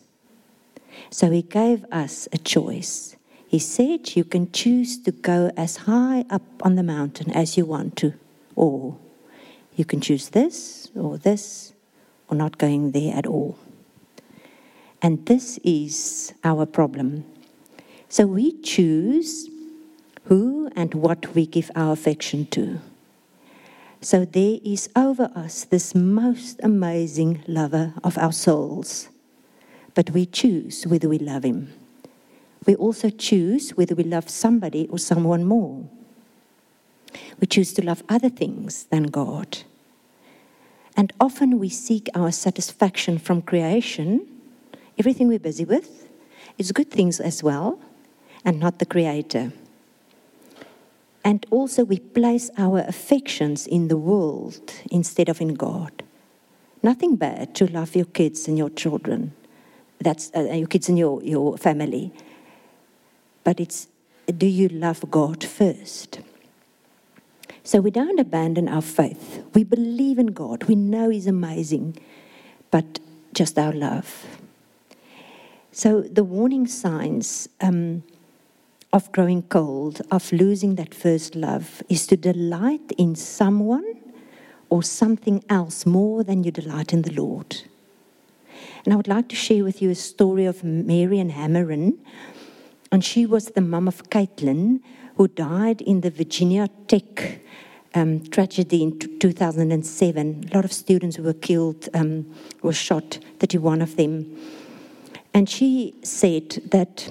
So 1.10 1.30
He 1.30 1.42
gave 1.42 1.84
us 1.92 2.28
a 2.32 2.38
choice. 2.38 3.16
He 3.46 3.58
said, 3.58 4.16
You 4.16 4.24
can 4.24 4.52
choose 4.52 5.00
to 5.02 5.12
go 5.12 5.50
as 5.56 5.88
high 5.88 6.24
up 6.30 6.42
on 6.62 6.74
the 6.74 6.82
mountain 6.82 7.30
as 7.32 7.56
you 7.56 7.64
want 7.64 7.96
to, 7.96 8.14
or 8.54 8.98
you 9.76 9.84
can 9.84 10.00
choose 10.00 10.30
this 10.30 10.90
or 10.94 11.18
this, 11.18 11.72
or 12.28 12.36
not 12.36 12.58
going 12.58 12.90
there 12.90 13.14
at 13.14 13.26
all. 13.26 13.58
And 15.00 15.24
this 15.26 15.58
is 15.64 16.34
our 16.42 16.66
problem. 16.66 17.24
So 18.08 18.26
we 18.26 18.60
choose 18.62 19.48
who 20.24 20.70
and 20.74 20.92
what 20.94 21.34
we 21.34 21.46
give 21.46 21.70
our 21.74 21.92
affection 21.92 22.46
to. 22.46 22.80
So 24.00 24.24
there 24.24 24.58
is 24.64 24.88
over 24.94 25.30
us 25.34 25.64
this 25.64 25.94
most 25.94 26.60
amazing 26.62 27.42
lover 27.48 27.94
of 28.04 28.16
our 28.16 28.32
souls. 28.32 29.08
But 29.94 30.10
we 30.10 30.26
choose 30.26 30.86
whether 30.86 31.08
we 31.08 31.18
love 31.18 31.44
him. 31.44 31.72
We 32.64 32.76
also 32.76 33.10
choose 33.10 33.70
whether 33.70 33.94
we 33.94 34.04
love 34.04 34.28
somebody 34.28 34.86
or 34.88 34.98
someone 34.98 35.44
more. 35.44 35.84
We 37.40 37.46
choose 37.46 37.72
to 37.74 37.84
love 37.84 38.02
other 38.08 38.28
things 38.28 38.84
than 38.84 39.04
God. 39.04 39.58
And 40.96 41.12
often 41.20 41.58
we 41.58 41.68
seek 41.68 42.08
our 42.14 42.30
satisfaction 42.30 43.18
from 43.18 43.42
creation, 43.42 44.26
everything 44.98 45.28
we're 45.28 45.38
busy 45.38 45.64
with. 45.64 46.08
It's 46.56 46.72
good 46.72 46.90
things 46.90 47.20
as 47.20 47.42
well, 47.42 47.80
and 48.44 48.60
not 48.60 48.78
the 48.78 48.86
Creator. 48.86 49.52
And 51.24 51.44
also, 51.50 51.84
we 51.84 51.98
place 51.98 52.50
our 52.56 52.78
affections 52.80 53.66
in 53.66 53.88
the 53.88 53.96
world 53.96 54.72
instead 54.90 55.28
of 55.28 55.40
in 55.40 55.54
God. 55.54 56.02
Nothing 56.82 57.16
bad 57.16 57.54
to 57.56 57.66
love 57.66 57.96
your 57.96 58.06
kids 58.06 58.46
and 58.46 58.56
your 58.56 58.70
children, 58.70 59.32
that's 60.00 60.30
uh, 60.34 60.42
your 60.42 60.68
kids 60.68 60.88
and 60.88 60.98
your, 60.98 61.22
your 61.22 61.58
family. 61.58 62.12
But 63.42 63.58
it's 63.60 63.88
do 64.36 64.46
you 64.46 64.68
love 64.68 65.10
God 65.10 65.42
first? 65.42 66.20
So 67.64 67.80
we 67.80 67.90
don't 67.90 68.20
abandon 68.20 68.68
our 68.68 68.82
faith. 68.82 69.42
We 69.54 69.64
believe 69.64 70.18
in 70.18 70.28
God. 70.28 70.64
We 70.64 70.76
know 70.76 71.10
He's 71.10 71.26
amazing, 71.26 71.98
but 72.70 73.00
just 73.34 73.58
our 73.58 73.72
love. 73.72 74.26
So 75.72 76.02
the 76.02 76.24
warning 76.24 76.66
signs. 76.66 77.48
Um, 77.60 78.04
of 78.92 79.12
growing 79.12 79.42
cold, 79.42 80.00
of 80.10 80.32
losing 80.32 80.76
that 80.76 80.94
first 80.94 81.34
love, 81.34 81.82
is 81.88 82.06
to 82.06 82.16
delight 82.16 82.92
in 82.96 83.14
someone 83.14 83.84
or 84.70 84.82
something 84.82 85.44
else 85.48 85.86
more 85.86 86.24
than 86.24 86.44
you 86.44 86.50
delight 86.50 86.92
in 86.92 87.02
the 87.02 87.12
Lord. 87.12 87.62
And 88.84 88.94
I 88.94 88.96
would 88.96 89.08
like 89.08 89.28
to 89.28 89.36
share 89.36 89.64
with 89.64 89.82
you 89.82 89.90
a 89.90 89.94
story 89.94 90.46
of 90.46 90.64
Marian 90.64 91.30
Hammaren. 91.30 91.98
And 92.90 93.04
she 93.04 93.26
was 93.26 93.46
the 93.46 93.60
mum 93.60 93.86
of 93.86 94.08
Caitlin, 94.10 94.80
who 95.16 95.28
died 95.28 95.82
in 95.82 96.00
the 96.00 96.10
Virginia 96.10 96.68
Tech 96.86 97.40
um, 97.94 98.24
tragedy 98.26 98.82
in 98.82 98.98
t- 98.98 99.18
2007. 99.18 100.48
A 100.50 100.54
lot 100.54 100.64
of 100.64 100.72
students 100.72 101.18
were 101.18 101.34
killed 101.34 101.88
um, 101.94 102.32
were 102.62 102.72
shot, 102.72 103.18
31 103.40 103.82
of 103.82 103.96
them. 103.96 104.36
And 105.34 105.48
she 105.48 105.94
said 106.02 106.62
that 106.70 107.10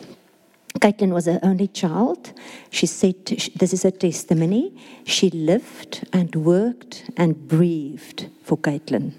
Caitlin 0.79 1.11
was 1.11 1.25
her 1.25 1.39
only 1.43 1.67
child. 1.67 2.33
She 2.69 2.85
said, 2.85 3.25
This 3.25 3.73
is 3.73 3.83
her 3.83 3.91
testimony. 3.91 4.73
She 5.05 5.29
lived 5.29 6.07
and 6.13 6.35
worked 6.35 7.09
and 7.17 7.47
breathed 7.47 8.29
for 8.43 8.57
Caitlin. 8.57 9.13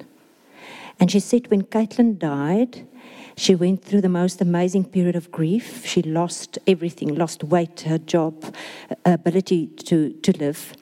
And 1.00 1.11
she 1.11 1.21
said, 1.21 1.50
When 1.50 1.62
Caitlin 1.62 2.19
died, 2.19 2.87
she 3.37 3.55
went 3.55 3.85
through 3.85 4.00
the 4.00 4.09
most 4.09 4.41
amazing 4.41 4.87
period 4.87 5.15
of 5.15 5.31
grief. 5.31 5.87
She 5.87 6.03
lost 6.03 6.59
everything, 6.67 7.15
lost 7.15 7.45
weight, 7.45 7.83
her 7.83 7.99
job, 7.99 8.55
uh, 8.91 8.95
ability 9.05 9.69
to, 9.87 10.12
to 10.12 10.33
live. 10.38 10.75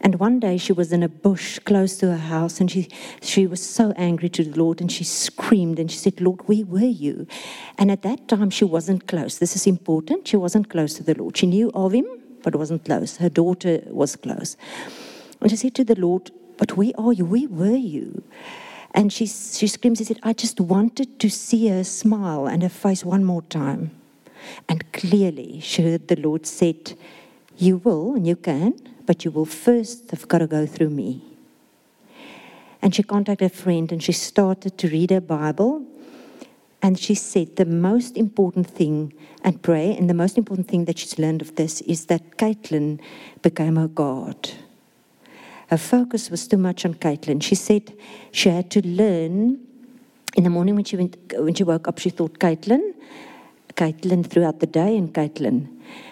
And 0.00 0.16
one 0.16 0.40
day 0.40 0.56
she 0.56 0.72
was 0.72 0.92
in 0.92 1.02
a 1.02 1.08
bush 1.08 1.58
close 1.60 1.96
to 1.98 2.10
her 2.10 2.16
house 2.16 2.60
and 2.60 2.70
she, 2.70 2.88
she 3.22 3.46
was 3.46 3.62
so 3.62 3.92
angry 3.96 4.28
to 4.30 4.44
the 4.44 4.58
Lord 4.58 4.80
and 4.80 4.90
she 4.90 5.04
screamed 5.04 5.78
and 5.78 5.90
she 5.90 5.98
said, 5.98 6.20
Lord, 6.20 6.40
where 6.46 6.64
were 6.64 6.80
you? 6.80 7.26
And 7.78 7.90
at 7.90 8.02
that 8.02 8.28
time 8.28 8.50
she 8.50 8.64
wasn't 8.64 9.06
close. 9.06 9.38
This 9.38 9.56
is 9.56 9.66
important. 9.66 10.28
She 10.28 10.36
wasn't 10.36 10.68
close 10.70 10.94
to 10.94 11.02
the 11.02 11.14
Lord. 11.14 11.36
She 11.36 11.46
knew 11.46 11.70
of 11.74 11.92
him, 11.92 12.06
but 12.42 12.54
wasn't 12.56 12.84
close. 12.84 13.16
Her 13.16 13.28
daughter 13.28 13.82
was 13.86 14.16
close. 14.16 14.56
And 15.40 15.50
she 15.50 15.56
said 15.56 15.74
to 15.76 15.84
the 15.84 15.98
Lord, 15.98 16.30
But 16.58 16.76
where 16.76 16.92
are 16.98 17.12
you? 17.12 17.24
Where 17.24 17.48
were 17.48 17.76
you? 17.76 18.22
And 18.92 19.12
she, 19.12 19.26
she 19.26 19.66
screams, 19.66 19.98
she 19.98 20.04
said, 20.04 20.20
I 20.22 20.32
just 20.32 20.60
wanted 20.60 21.18
to 21.18 21.28
see 21.28 21.68
her 21.68 21.82
smile 21.82 22.46
and 22.46 22.62
her 22.62 22.68
face 22.68 23.04
one 23.04 23.24
more 23.24 23.42
time. 23.42 23.90
And 24.68 24.90
clearly 24.92 25.60
she 25.60 25.82
heard 25.82 26.08
the 26.08 26.16
Lord 26.16 26.46
said, 26.46 26.94
You 27.56 27.78
will 27.78 28.14
and 28.14 28.26
you 28.26 28.36
can 28.36 28.74
but 29.06 29.24
you 29.24 29.30
will 29.30 29.44
first 29.44 30.10
have 30.10 30.26
got 30.28 30.38
to 30.38 30.46
go 30.46 30.66
through 30.66 30.90
me. 30.90 31.22
And 32.82 32.94
she 32.94 33.02
contacted 33.02 33.50
a 33.50 33.54
friend 33.54 33.90
and 33.92 34.02
she 34.02 34.12
started 34.12 34.76
to 34.78 34.88
read 34.88 35.10
her 35.10 35.20
Bible. 35.20 35.84
And 36.82 36.98
she 36.98 37.14
said 37.14 37.56
the 37.56 37.64
most 37.64 38.16
important 38.16 38.68
thing 38.68 39.14
and 39.42 39.62
pray, 39.62 39.96
and 39.96 40.08
the 40.08 40.14
most 40.14 40.36
important 40.36 40.68
thing 40.68 40.84
that 40.84 40.98
she's 40.98 41.18
learned 41.18 41.40
of 41.40 41.56
this 41.56 41.80
is 41.82 42.06
that 42.06 42.36
Caitlin 42.36 43.00
became 43.40 43.76
her 43.76 43.88
God. 43.88 44.50
Her 45.68 45.78
focus 45.78 46.30
was 46.30 46.46
too 46.46 46.58
much 46.58 46.84
on 46.84 46.94
Caitlin. 46.94 47.42
She 47.42 47.54
said 47.54 47.94
she 48.32 48.50
had 48.50 48.70
to 48.72 48.86
learn. 48.86 49.60
In 50.36 50.44
the 50.44 50.50
morning 50.50 50.74
when 50.74 50.84
she 50.84 50.96
went, 50.96 51.16
when 51.36 51.54
she 51.54 51.64
woke 51.64 51.88
up, 51.88 51.98
she 51.98 52.10
thought 52.10 52.38
Caitlin, 52.38 52.92
Caitlin 53.76 54.26
throughout 54.26 54.60
the 54.60 54.66
day, 54.66 54.96
and 54.96 55.12
Caitlin. 55.12 55.68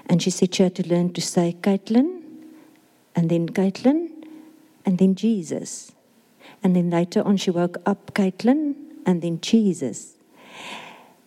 And 0.07 0.23
she 0.23 0.31
said 0.31 0.55
she 0.55 0.63
had 0.63 0.75
to 0.77 0.89
learn 0.89 1.13
to 1.13 1.21
say 1.21 1.55
Caitlin, 1.61 2.22
and 3.15 3.31
then 3.31 3.49
Caitlin, 3.49 4.11
and 4.85 4.99
then 4.99 5.15
Jesus. 5.15 5.93
And 6.63 6.75
then 6.77 6.91
later 6.91 7.23
on, 7.23 7.37
she 7.37 7.51
woke 7.51 7.79
up 7.87 8.15
Caitlin, 8.15 8.75
and 9.07 9.23
then 9.23 9.41
Jesus. 9.41 10.15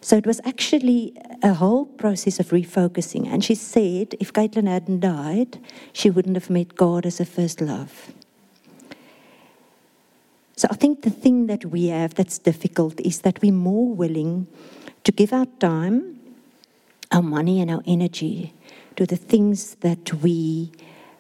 So 0.02 0.16
it 0.16 0.28
was 0.28 0.40
actually 0.46 1.18
a 1.42 1.56
whole 1.56 1.86
process 1.86 2.40
of 2.40 2.50
refocusing. 2.50 3.28
And 3.28 3.44
she 3.44 3.56
said 3.56 4.16
if 4.20 4.32
Caitlin 4.32 4.68
hadn't 4.68 5.00
died, 5.00 5.60
she 5.94 6.12
wouldn't 6.12 6.36
have 6.36 6.50
met 6.50 6.76
God 6.76 7.08
as 7.08 7.18
her 7.18 7.26
first 7.26 7.60
love. 7.60 8.14
So 10.56 10.68
I 10.70 10.76
think 10.76 11.02
the 11.02 11.10
thing 11.10 11.48
that 11.48 11.66
we 11.66 11.88
have 11.88 12.14
that's 12.14 12.38
difficult 12.38 13.00
is 13.02 13.22
that 13.22 13.42
we're 13.42 13.52
more 13.52 13.94
willing 13.94 14.48
to 15.04 15.12
give 15.12 15.34
our 15.34 15.48
time, 15.60 16.20
our 17.12 17.24
money, 17.24 17.60
and 17.60 17.72
our 17.72 17.82
energy 17.86 18.54
to 18.96 19.06
the 19.06 19.18
things 19.18 19.76
that 19.82 20.14
we 20.22 20.72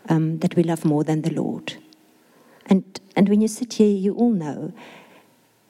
um, 0.10 0.40
that 0.40 0.56
we 0.56 0.64
love 0.64 0.86
more 0.86 1.04
than 1.04 1.22
the 1.22 1.32
Lord. 1.32 1.74
And, 2.68 3.00
and 3.16 3.30
when 3.30 3.42
you 3.42 3.48
sit 3.48 3.74
here, 3.74 3.96
you 3.96 4.16
all 4.16 4.32
know 4.32 4.74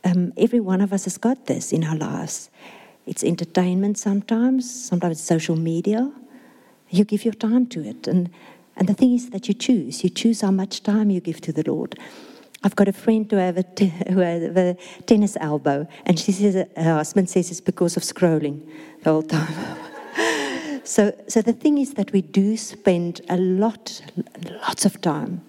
um, 0.04 0.34
every 0.38 0.60
one 0.60 0.82
of 0.82 0.94
us 0.94 1.06
has 1.06 1.18
got 1.18 1.46
this 1.46 1.74
in 1.74 1.84
our 1.84 1.96
lives. 1.96 2.50
It's 3.06 3.24
entertainment 3.24 3.98
sometimes, 3.98 4.70
sometimes 4.70 5.22
social 5.22 5.56
media. 5.56 6.12
You 6.89 7.04
give 7.04 7.25
your 7.25 7.34
time 7.34 7.68
to 7.68 7.84
it. 7.84 8.08
And, 8.08 8.30
and 8.77 8.88
the 8.88 8.94
thing 8.94 9.13
is 9.13 9.30
that 9.32 9.48
you 9.48 9.54
choose. 9.54 10.04
You 10.04 10.10
choose 10.10 10.42
how 10.42 10.51
much 10.51 10.84
time 10.84 11.10
you 11.10 11.20
give 11.20 11.42
to 11.42 11.51
the 11.51 11.63
Lord. 11.70 12.00
I've 12.63 12.75
got 12.75 12.88
a 12.88 12.94
friend 12.94 13.30
who 13.30 13.38
has 13.38 13.58
a 13.58 14.77
tennis 15.06 15.38
elbow, 15.39 15.88
and 16.06 16.20
she 16.20 16.32
says 16.32 16.56
her 16.75 16.96
husband 16.96 17.30
says 17.30 17.51
it's 17.51 17.62
because 17.62 17.96
of 17.96 18.04
scrolling 18.04 18.68
the 19.04 19.12
whole 19.12 19.24
time. 19.24 19.77
So, 20.86 21.20
so 21.27 21.42
the 21.42 21.54
thing 21.54 21.80
is 21.80 21.96
that 21.96 22.12
we 22.12 22.22
do 22.22 22.56
spend 22.58 23.22
a 23.27 23.38
lot, 23.38 24.04
lots 24.68 24.86
of 24.86 25.01
time, 25.01 25.42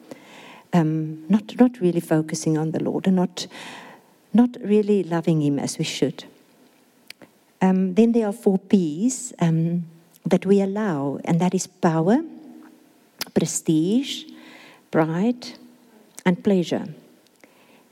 um, 0.72 1.28
not 1.28 1.60
not 1.60 1.78
really 1.78 2.00
focusing 2.00 2.56
on 2.56 2.70
the 2.70 2.82
Lord 2.82 3.06
and 3.06 3.16
not 3.16 3.46
not 4.32 4.56
really 4.62 5.02
loving 5.02 5.42
Him 5.42 5.58
as 5.58 5.78
we 5.78 5.84
should. 5.84 6.24
Um, 7.60 7.94
then 7.94 8.12
there 8.12 8.26
are 8.26 8.32
four 8.32 8.58
P's 8.58 9.34
um, 9.38 9.84
that 10.24 10.46
we 10.46 10.62
allow, 10.62 11.20
and 11.24 11.38
that 11.38 11.54
is 11.54 11.66
power, 11.66 12.22
prestige, 13.34 14.24
pride, 14.90 15.48
and 16.24 16.42
pleasure. 16.42 16.86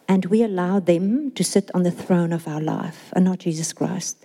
And 0.09 0.25
we 0.27 0.43
allow 0.43 0.81
them 0.81 1.31
to 1.33 1.45
sit 1.45 1.71
on 1.75 1.83
the 1.83 1.91
throne 1.91 2.33
of 2.33 2.49
our 2.49 2.61
life 2.61 3.13
and 3.15 3.27
not 3.27 3.41
Jesus 3.41 3.75
Christ. 3.75 4.25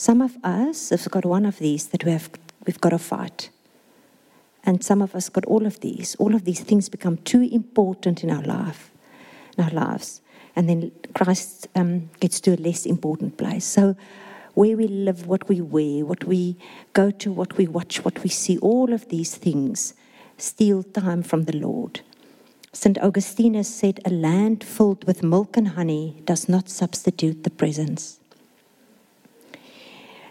Some 0.00 0.22
of 0.22 0.38
us 0.42 0.88
have 0.88 1.10
got 1.10 1.26
one 1.26 1.44
of 1.44 1.58
these 1.58 1.88
that 1.88 2.06
we 2.06 2.12
have, 2.12 2.30
we've 2.66 2.80
got 2.80 2.88
to 2.88 2.98
fight. 2.98 3.50
And 4.64 4.82
some 4.82 5.02
of 5.02 5.14
us 5.14 5.28
got 5.28 5.44
all 5.44 5.66
of 5.66 5.80
these. 5.80 6.14
All 6.14 6.34
of 6.34 6.46
these 6.46 6.60
things 6.60 6.88
become 6.88 7.18
too 7.18 7.42
important 7.42 8.24
in 8.24 8.30
our 8.30 8.40
life, 8.40 8.92
in 9.58 9.64
our 9.64 9.70
lives. 9.70 10.22
And 10.56 10.70
then 10.70 10.90
Christ 11.14 11.68
um, 11.74 12.08
gets 12.18 12.40
to 12.40 12.54
a 12.54 12.56
less 12.56 12.86
important 12.86 13.36
place. 13.36 13.66
So 13.66 13.94
where 14.54 14.74
we 14.74 14.86
live, 14.88 15.26
what 15.26 15.46
we 15.50 15.60
wear, 15.60 16.06
what 16.06 16.24
we 16.24 16.56
go 16.94 17.10
to, 17.10 17.30
what 17.30 17.58
we 17.58 17.66
watch, 17.66 18.02
what 18.02 18.22
we 18.22 18.30
see, 18.30 18.56
all 18.56 18.94
of 18.94 19.06
these 19.10 19.34
things 19.34 19.92
steal 20.38 20.82
time 20.82 21.22
from 21.22 21.44
the 21.44 21.58
Lord. 21.58 22.00
St. 22.72 22.96
Augustine 23.02 23.52
has 23.52 23.68
said, 23.68 24.00
A 24.06 24.10
land 24.10 24.64
filled 24.64 25.04
with 25.04 25.22
milk 25.22 25.58
and 25.58 25.68
honey 25.68 26.22
does 26.24 26.48
not 26.48 26.70
substitute 26.70 27.44
the 27.44 27.50
presence. 27.50 28.19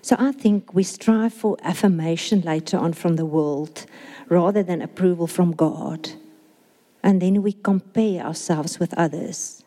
So 0.02 0.16
I 0.20 0.32
think 0.32 0.74
we 0.74 0.84
strive 0.84 1.34
for 1.34 1.58
affirmation 1.62 2.42
later 2.42 2.78
on 2.78 2.94
from 2.94 3.16
the 3.16 3.26
world 3.26 3.86
rather 4.28 4.64
than 4.64 4.82
approval 4.82 5.28
from 5.28 5.52
God. 5.52 6.12
And 7.04 7.22
then 7.22 7.42
we 7.42 7.54
compare 7.54 8.24
ourselves 8.24 8.80
with 8.80 8.94
others. 8.96 9.64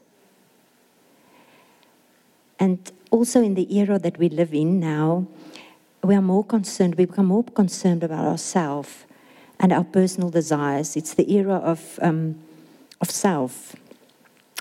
And 2.58 2.92
also 3.10 3.42
in 3.42 3.54
the 3.54 3.76
era 3.76 3.98
that 3.98 4.18
we 4.18 4.28
live 4.28 4.54
in 4.54 4.78
now, 4.78 5.26
we 6.02 6.14
are 6.14 6.22
more 6.22 6.44
concerned, 6.44 6.96
we 6.96 7.04
become 7.04 7.26
more 7.26 7.44
concerned 7.44 8.02
about 8.02 8.24
ourselves 8.24 9.04
and 9.60 9.72
our 9.72 9.84
personal 9.84 10.30
desires. 10.30 10.96
It's 10.96 11.14
the 11.14 11.32
era 11.32 11.54
of, 11.54 11.98
um, 12.02 12.40
of 13.00 13.10
self, 13.10 13.76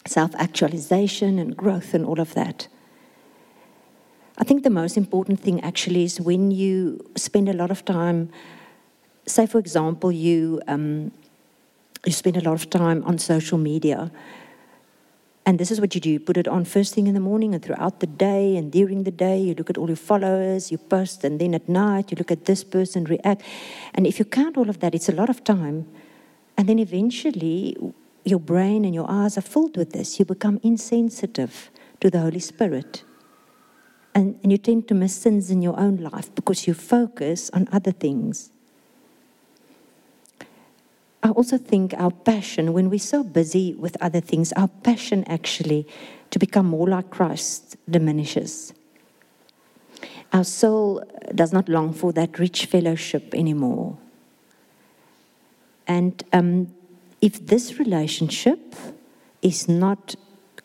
self 0.06 0.36
actualization 0.36 1.40
and 1.40 1.56
growth 1.58 1.94
and 1.94 2.06
all 2.06 2.20
of 2.20 2.34
that. 2.34 2.68
I 4.38 4.44
think 4.44 4.64
the 4.64 4.70
most 4.70 4.98
important 4.98 5.40
thing 5.40 5.62
actually 5.62 6.04
is 6.04 6.20
when 6.20 6.52
you 6.52 7.12
spend 7.16 7.50
a 7.50 7.54
lot 7.54 7.72
of 7.72 7.86
time, 7.86 8.30
say, 9.26 9.46
for 9.46 9.60
example, 9.60 10.12
you, 10.12 10.62
um, 10.68 11.12
you 12.06 12.12
spend 12.12 12.38
a 12.38 12.42
lot 12.42 12.54
of 12.54 12.70
time 12.70 13.04
on 13.04 13.18
social 13.18 13.58
media 13.58 14.12
and 15.46 15.60
this 15.60 15.72
is 15.72 15.82
what 15.82 15.96
you 15.96 16.02
do 16.02 16.10
you 16.10 16.20
put 16.20 16.38
it 16.38 16.48
on 16.48 16.66
first 16.66 16.94
thing 16.94 17.08
in 17.08 17.16
the 17.16 17.20
morning 17.20 17.56
and 17.56 17.64
throughout 17.64 18.00
the 18.00 18.08
day 18.08 18.56
and 18.56 18.72
during 18.72 19.04
the 19.04 19.12
day. 19.12 19.40
You 19.40 19.56
look 19.56 19.72
at 19.72 19.78
all 19.78 19.88
your 19.88 19.96
followers, 19.96 20.72
you 20.72 20.78
post, 20.78 21.24
and 21.24 21.42
then 21.42 21.56
at 21.56 21.68
night 21.68 22.12
you 22.12 22.18
look 22.18 22.32
at 22.32 22.46
this 22.46 22.64
person 22.64 23.06
react. 23.06 23.42
And 23.96 24.06
if 24.06 24.20
you 24.20 24.26
count 24.26 24.56
all 24.56 24.70
of 24.70 24.80
that, 24.82 24.94
it's 24.94 25.10
a 25.10 25.14
lot 25.14 25.30
of 25.30 25.44
time. 25.44 25.88
And 26.58 26.70
then 26.70 26.78
eventually, 26.78 27.76
your 28.24 28.40
brain 28.40 28.86
and 28.86 28.94
your 28.94 29.10
eyes 29.10 29.36
are 29.36 29.42
filled 29.42 29.78
with 29.78 29.94
this. 29.94 30.20
You 30.20 30.26
become 30.26 30.60
insensitive 30.62 31.72
to 32.02 32.12
the 32.12 32.20
Holy 32.20 32.40
Spirit. 32.40 33.04
And, 34.13 34.39
and 34.44 34.51
you 34.51 34.58
tend 34.58 34.88
to 34.89 34.94
miss 34.94 35.15
sins 35.15 35.50
in 35.50 35.62
your 35.62 35.80
own 35.80 35.98
life 35.98 36.34
because 36.36 36.68
you 36.68 36.74
focus 36.74 37.50
on 37.53 37.68
other 37.72 37.91
things. 37.91 38.51
I 41.24 41.30
also 41.30 41.58
think 41.58 41.94
our 41.98 42.12
passion, 42.12 42.74
when 42.74 42.89
we're 42.89 43.00
so 43.00 43.24
busy 43.24 43.74
with 43.75 43.96
other 44.01 44.20
things, 44.20 44.51
our 44.53 44.68
passion 44.68 45.24
actually 45.27 45.88
to 46.32 46.39
become 46.39 46.65
more 46.65 46.88
like 46.88 47.10
Christ 47.12 47.77
diminishes. 47.89 48.74
Our 50.34 50.44
soul 50.44 51.03
does 51.36 51.53
not 51.53 51.70
long 51.70 51.94
for 51.94 52.12
that 52.13 52.39
rich 52.39 52.65
fellowship 52.65 53.36
anymore. 53.36 53.98
And 55.88 56.24
um, 56.33 56.74
if 57.22 57.46
this 57.46 57.77
relationship 57.77 58.75
is 59.42 59.68
not 59.68 60.16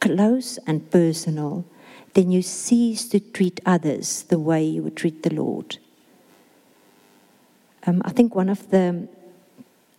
close 0.01 0.59
and 0.67 0.89
personal, 0.91 1.65
then 2.17 2.31
you 2.31 2.41
cease 2.41 3.07
to 3.07 3.21
treat 3.21 3.61
others 3.67 4.23
the 4.25 4.39
way 4.39 4.65
you 4.65 4.83
would 4.83 4.97
treat 4.97 5.23
the 5.23 5.35
Lord. 5.35 5.77
Um, 7.87 8.01
I 8.07 8.11
think 8.11 8.35
one 8.35 8.49
of 8.49 8.71
the 8.71 9.07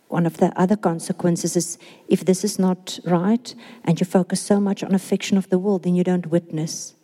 one 0.08 0.26
of 0.26 0.38
the 0.38 0.52
other 0.60 0.76
consequences 0.78 1.56
is 1.56 1.78
if 2.08 2.26
this 2.26 2.44
is 2.44 2.58
not 2.58 2.98
right 3.06 3.54
and 3.84 4.00
you 4.00 4.06
focus 4.06 4.42
so 4.42 4.60
much 4.60 4.82
on 4.82 4.96
affection 4.96 5.38
of 5.38 5.50
the 5.50 5.60
world, 5.60 5.84
then 5.84 5.96
you 5.96 6.04
don't 6.04 6.28
witness 6.28 6.96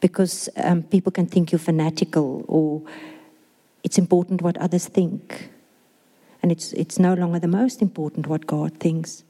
because 0.00 0.48
um, 0.58 0.82
people 0.82 1.10
can 1.10 1.26
think 1.26 1.50
you're 1.50 1.58
fanatical 1.58 2.44
or 2.46 2.82
it's 3.82 3.98
important 3.98 4.42
what 4.42 4.58
others 4.58 4.86
think. 4.86 5.48
And 6.42 6.52
it's, 6.52 6.72
it's 6.74 6.98
no 6.98 7.14
longer 7.14 7.38
the 7.38 7.48
most 7.48 7.80
important 7.80 8.26
what 8.26 8.46
God 8.46 8.78
thinks. 8.78 9.24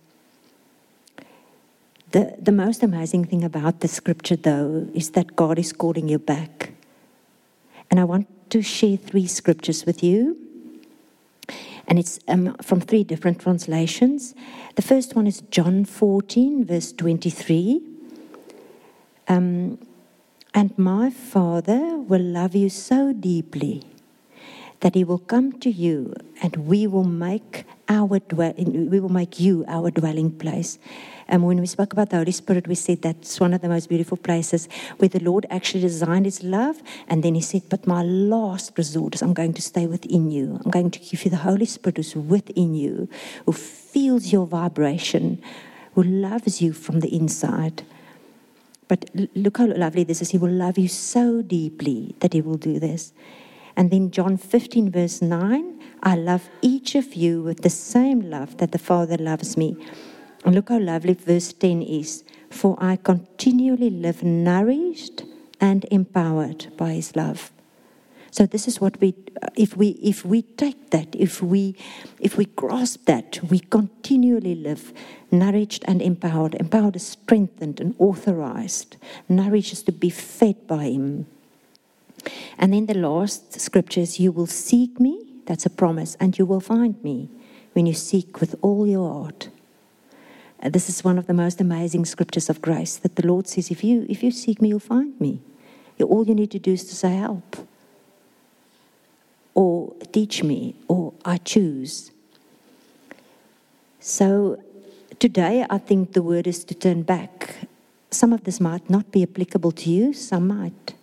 The, 2.17 2.35
the 2.41 2.51
most 2.51 2.83
amazing 2.83 3.27
thing 3.27 3.45
about 3.45 3.81
the 3.81 3.89
scripture, 3.89 4.37
though, 4.37 4.89
is 4.95 5.11
that 5.11 5.37
God 5.37 5.59
is 5.59 5.71
calling 5.71 6.09
you 6.09 6.19
back. 6.19 6.73
And 7.91 8.01
I 8.01 8.05
want 8.05 8.27
to 8.49 8.63
share 8.63 8.97
three 8.97 9.27
scriptures 9.27 9.85
with 9.85 10.03
you 10.03 10.39
and 11.87 11.99
it's 11.99 12.19
um, 12.27 12.57
from 12.63 12.81
three 12.81 13.05
different 13.05 13.43
translations. 13.43 14.35
The 14.77 14.83
first 14.83 15.15
one 15.15 15.27
is 15.27 15.43
John 15.51 15.85
14, 15.85 16.65
verse 16.65 16.91
23. 16.95 17.83
Um, 19.29 19.79
and 20.55 20.79
my 20.79 21.11
Father 21.11 21.99
will 21.99 22.23
love 22.23 22.55
you 22.55 22.71
so 22.71 23.13
deeply 23.13 23.83
that 24.81 24.95
he 24.95 25.05
will 25.05 25.19
come 25.19 25.53
to 25.61 25.71
you 25.71 26.15
and 26.43 26.57
we 26.57 26.87
will 26.87 27.05
make 27.05 27.65
our 27.91 28.19
dwelling, 28.21 28.89
we 28.89 29.01
will 29.01 29.11
make 29.11 29.39
you 29.39 29.67
our 29.69 29.91
dwelling 29.91 30.31
place. 30.31 30.79
And 31.29 31.45
when 31.45 31.59
we 31.59 31.67
spoke 31.67 31.93
about 31.93 32.11
the 32.11 32.17
Holy 32.17 32.33
Spirit, 32.33 32.69
we 32.69 32.77
said 32.77 33.03
that's 33.03 33.41
one 33.41 33.53
of 33.53 33.61
the 33.61 33.69
most 33.69 33.89
beautiful 33.89 34.17
places 34.17 34.69
where 34.99 35.09
the 35.09 35.23
Lord 35.23 35.45
actually 35.51 35.81
designed 35.81 36.25
His 36.25 36.43
love. 36.43 36.81
And 37.09 37.23
then 37.23 37.35
He 37.35 37.41
said, 37.41 37.63
But 37.69 37.87
my 37.87 38.03
last 38.03 38.77
resort 38.79 39.15
is 39.15 39.23
I'm 39.23 39.35
going 39.35 39.55
to 39.55 39.63
stay 39.63 39.87
within 39.87 40.31
you. 40.31 40.61
I'm 40.65 40.71
going 40.71 40.91
to 40.91 40.99
give 40.99 41.25
you 41.25 41.31
the 41.31 41.39
Holy 41.39 41.67
Spirit 41.67 41.97
who's 41.97 42.15
within 42.15 42.75
you, 42.75 43.09
who 43.45 43.53
feels 43.53 44.33
your 44.33 44.47
vibration, 44.47 45.43
who 45.95 46.03
loves 46.03 46.63
you 46.63 46.73
from 46.73 47.01
the 47.01 47.15
inside. 47.15 47.83
But 48.89 49.11
look 49.35 49.59
how 49.59 49.67
lovely 49.67 50.05
this 50.05 50.23
is. 50.23 50.31
He 50.31 50.39
will 50.39 50.51
love 50.51 50.79
you 50.79 50.89
so 50.89 51.43
deeply 51.43 52.15
that 52.21 52.33
He 52.33 52.41
will 52.41 52.57
do 52.59 52.79
this. 52.79 53.13
And 53.77 53.91
then 53.91 54.11
John 54.11 54.37
15, 54.37 54.91
verse 54.91 55.21
9 55.21 55.73
I 56.03 56.15
love 56.15 56.49
each 56.63 56.95
of 56.95 57.15
you 57.15 57.43
with 57.43 57.63
the 57.63 57.71
same 57.71 58.31
love 58.31 58.59
that 58.59 58.71
the 58.71 58.79
Father 58.79 59.17
loves 59.17 59.57
me. 59.57 59.77
And 60.47 60.55
look 60.55 60.69
how 60.69 60.79
lovely 60.79 61.15
verse 61.15 61.53
10 61.53 61.83
is. 61.83 62.23
For 62.51 62.77
I 62.79 62.95
continually 62.95 63.91
live 63.91 64.23
nourished 64.23 65.25
and 65.61 65.85
empowered 65.91 66.69
by 66.77 66.93
his 66.93 67.17
love. 67.17 67.51
So 68.31 68.47
this 68.47 68.69
is 68.69 68.81
what 68.81 69.01
we 69.01 69.15
uh, 69.43 69.49
if 69.57 69.77
we 69.77 69.89
if 70.03 70.25
we 70.25 70.43
take 70.43 70.91
that, 70.91 71.17
if 71.17 71.43
we 71.43 71.75
if 72.21 72.37
we 72.37 72.45
grasp 72.45 73.07
that, 73.07 73.41
we 73.43 73.59
continually 73.59 74.55
live 74.55 74.93
nourished 75.33 75.85
and 75.89 76.01
empowered. 76.01 76.55
Empowered 76.55 76.97
is 76.97 77.07
strengthened 77.07 77.81
and 77.81 77.95
authorized. 77.99 78.99
Nourished 79.29 79.73
is 79.73 79.83
to 79.85 79.93
be 79.93 80.11
fed 80.11 80.67
by 80.67 80.85
him. 80.85 81.27
And 82.59 82.73
then 82.73 82.87
the 82.87 82.95
last 82.95 83.59
scripture 83.61 84.01
is 84.01 84.21
you 84.21 84.33
will 84.33 84.47
seek 84.47 85.01
me, 85.01 85.25
that's 85.47 85.67
a 85.67 85.71
promise, 85.71 86.17
and 86.21 86.39
you 86.39 86.47
will 86.47 86.61
find 86.61 87.03
me 87.03 87.31
when 87.73 87.87
you 87.87 87.95
seek 87.95 88.41
with 88.41 88.55
all 88.63 88.87
your 88.87 89.11
heart. 89.13 89.49
Uh, 90.63 90.69
this 90.69 90.89
is 90.89 91.05
one 91.05 91.19
of 91.19 91.27
the 91.27 91.35
most 91.35 91.61
amazing 91.61 92.05
scriptures 92.05 92.49
of 92.49 92.63
grace 92.63 92.97
that 92.97 93.17
the 93.17 93.27
Lord 93.27 93.47
says, 93.47 93.71
if 93.71 93.85
you, 93.85 94.07
if 94.09 94.23
you 94.23 94.31
seek 94.31 94.63
me, 94.63 94.71
you'll 94.71 94.81
find 94.81 95.19
me. 95.21 95.41
All 96.03 96.27
you 96.27 96.35
need 96.35 96.51
to 96.51 96.59
do 96.59 96.73
is 96.73 96.85
to 96.85 96.95
say, 96.95 97.17
help, 97.17 97.57
or 99.55 99.95
teach 100.13 100.43
me, 100.43 100.75
or 100.89 101.15
I 101.25 101.39
choose. 101.39 102.11
So 104.01 104.63
today, 105.19 105.67
I 105.69 105.79
think 105.79 106.13
the 106.13 106.23
word 106.23 106.47
is 106.47 106.65
to 106.65 106.75
turn 106.75 107.03
back. 107.03 107.57
Some 108.11 108.33
of 108.33 108.45
this 108.45 108.61
might 108.61 108.89
not 108.89 109.11
be 109.11 109.23
applicable 109.23 109.73
to 109.73 109.91
you, 109.91 110.13
some 110.13 110.49
might. 110.49 110.95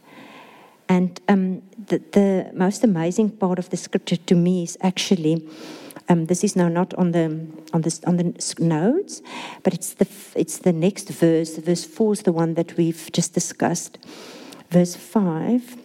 And 0.88 1.20
um, 1.28 1.64
the, 1.88 2.00
the 2.12 2.52
most 2.54 2.84
amazing 2.84 3.32
part 3.32 3.58
of 3.58 3.70
the 3.72 3.78
scripture 3.78 4.18
to 4.18 4.36
me 4.36 4.64
is 4.64 4.78
actually 4.82 5.48
um, 6.10 6.26
this 6.26 6.44
is 6.44 6.56
now 6.56 6.68
not 6.68 6.94
on 6.96 7.12
the 7.12 7.26
on 7.74 7.82
the 7.82 8.00
on 8.06 8.18
the 8.18 8.56
notes, 8.60 9.22
but 9.64 9.74
it's 9.74 9.94
the 9.94 10.08
it's 10.36 10.60
the 10.60 10.74
next 10.74 11.10
verse. 11.10 11.58
Verse 11.58 11.86
four 11.86 12.14
is 12.14 12.24
the 12.24 12.32
one 12.32 12.56
that 12.56 12.78
we've 12.78 13.10
just 13.12 13.34
discussed. 13.34 13.98
Verse 14.70 14.96
five. 14.96 15.78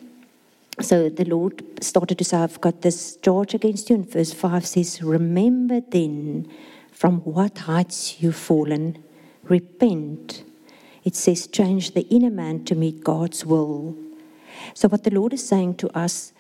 So 0.81 1.09
the 1.09 1.25
Lord 1.25 1.63
started 1.83 2.19
to 2.19 2.25
say, 2.25 2.37
"I've 2.39 2.61
got 2.61 2.83
this 2.83 3.17
charge 3.17 3.55
against 3.55 3.91
you." 3.91 3.97
And 3.97 4.11
verse 4.11 4.33
five 4.33 4.67
says, 4.67 5.03
"Remember 5.03 5.81
then 5.81 6.47
from 6.91 7.21
what 7.21 7.59
heights 7.59 8.21
you've 8.21 8.37
fallen. 8.37 8.99
Repent." 9.45 10.45
It 11.05 11.17
says, 11.17 11.47
"Change 11.47 11.95
the 11.95 12.07
inner 12.09 12.31
man 12.31 12.65
to 12.65 12.75
meet 12.75 13.05
God's 13.05 13.47
will." 13.47 13.95
So 14.75 14.89
what 14.89 15.05
the 15.05 15.15
Lord 15.15 15.33
is 15.33 15.47
saying 15.47 15.77
to 15.77 15.89
us 15.97 16.33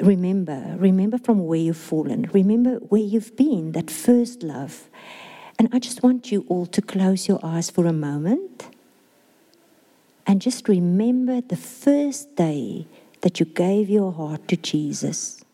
remember, 0.00 0.76
remember 0.78 1.18
from 1.18 1.46
where 1.46 1.58
you've 1.58 1.76
fallen, 1.76 2.30
remember 2.32 2.76
where 2.76 3.02
you've 3.02 3.36
been, 3.36 3.72
that 3.72 3.90
first 3.90 4.42
love. 4.42 4.88
And 5.58 5.68
I 5.72 5.78
just 5.78 6.02
want 6.02 6.32
you 6.32 6.44
all 6.48 6.66
to 6.66 6.82
close 6.82 7.28
your 7.28 7.38
eyes 7.42 7.70
for 7.70 7.86
a 7.86 7.92
moment 7.92 8.68
and 10.26 10.40
just 10.40 10.68
remember 10.68 11.40
the 11.40 11.56
first 11.56 12.36
day 12.36 12.86
that 13.20 13.38
you 13.38 13.46
gave 13.46 13.90
your 13.90 14.12
heart 14.12 14.48
to 14.48 14.56
Jesus. 14.56 15.44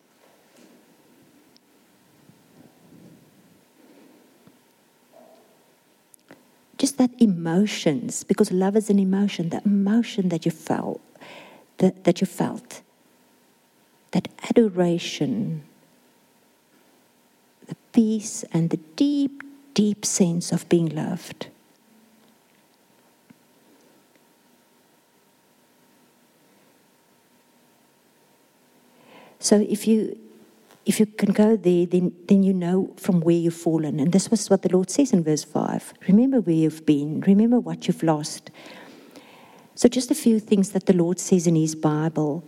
Just 6.76 6.96
that 6.98 7.10
emotions, 7.18 8.22
because 8.22 8.52
love 8.52 8.76
is 8.76 8.88
an 8.88 9.00
emotion, 9.00 9.48
the 9.48 9.60
emotion 9.64 10.28
that 10.28 10.44
you 10.44 10.52
felt, 10.52 11.00
that, 11.78 12.04
that 12.04 12.20
you 12.20 12.26
felt, 12.26 12.82
that 14.12 14.28
adoration, 14.48 15.62
the 17.66 17.76
peace 17.92 18.44
and 18.52 18.70
the 18.70 18.78
deep, 18.96 19.42
deep 19.74 20.04
sense 20.04 20.52
of 20.52 20.68
being 20.68 20.88
loved. 20.88 21.48
So 29.38 29.64
if 29.68 29.86
you 29.86 30.18
if 30.88 30.98
you 30.98 31.04
can 31.04 31.32
go 31.32 31.54
there, 31.54 31.84
then, 31.84 32.14
then 32.28 32.42
you 32.42 32.54
know 32.54 32.94
from 32.96 33.20
where 33.20 33.36
you've 33.36 33.52
fallen. 33.54 34.00
And 34.00 34.10
this 34.10 34.30
was 34.30 34.48
what 34.48 34.62
the 34.62 34.70
Lord 34.70 34.88
says 34.88 35.12
in 35.12 35.22
verse 35.22 35.44
5. 35.44 35.92
Remember 36.08 36.40
where 36.40 36.56
you've 36.56 36.86
been, 36.86 37.20
remember 37.20 37.60
what 37.60 37.86
you've 37.86 38.02
lost. 38.02 38.50
So, 39.74 39.86
just 39.86 40.10
a 40.10 40.14
few 40.14 40.40
things 40.40 40.70
that 40.70 40.86
the 40.86 40.94
Lord 40.94 41.20
says 41.20 41.46
in 41.46 41.56
His 41.56 41.74
Bible 41.74 42.42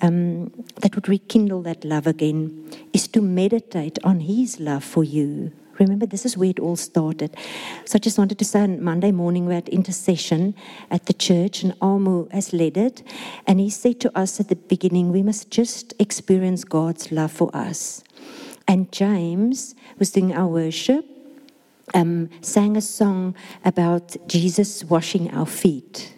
um, 0.00 0.52
that 0.80 0.94
would 0.94 1.08
rekindle 1.08 1.62
that 1.62 1.84
love 1.84 2.06
again 2.06 2.70
is 2.92 3.08
to 3.08 3.20
meditate 3.20 3.98
on 4.04 4.20
His 4.20 4.60
love 4.60 4.84
for 4.84 5.04
you. 5.04 5.52
Remember, 5.78 6.06
this 6.06 6.24
is 6.24 6.36
where 6.36 6.50
it 6.50 6.58
all 6.58 6.76
started. 6.76 7.36
So 7.84 7.96
I 7.96 7.98
just 7.98 8.18
wanted 8.18 8.38
to 8.38 8.44
say 8.44 8.60
on 8.62 8.82
Monday 8.82 9.12
morning 9.12 9.46
we 9.46 9.54
had 9.54 9.68
intercession 9.68 10.54
at 10.90 11.06
the 11.06 11.12
church, 11.12 11.62
and 11.62 11.74
Amu 11.82 12.28
has 12.30 12.52
led 12.52 12.76
it. 12.76 13.02
And 13.46 13.60
he 13.60 13.70
said 13.70 14.00
to 14.00 14.18
us 14.18 14.40
at 14.40 14.48
the 14.48 14.56
beginning, 14.56 15.12
we 15.12 15.22
must 15.22 15.50
just 15.50 15.94
experience 15.98 16.64
God's 16.64 17.12
love 17.12 17.32
for 17.32 17.54
us. 17.54 18.02
And 18.66 18.90
James 18.90 19.74
was 19.98 20.10
doing 20.10 20.34
our 20.34 20.48
worship, 20.48 21.04
um, 21.94 22.30
sang 22.40 22.76
a 22.76 22.80
song 22.80 23.34
about 23.64 24.16
Jesus 24.26 24.82
washing 24.84 25.30
our 25.32 25.46
feet. 25.46 26.15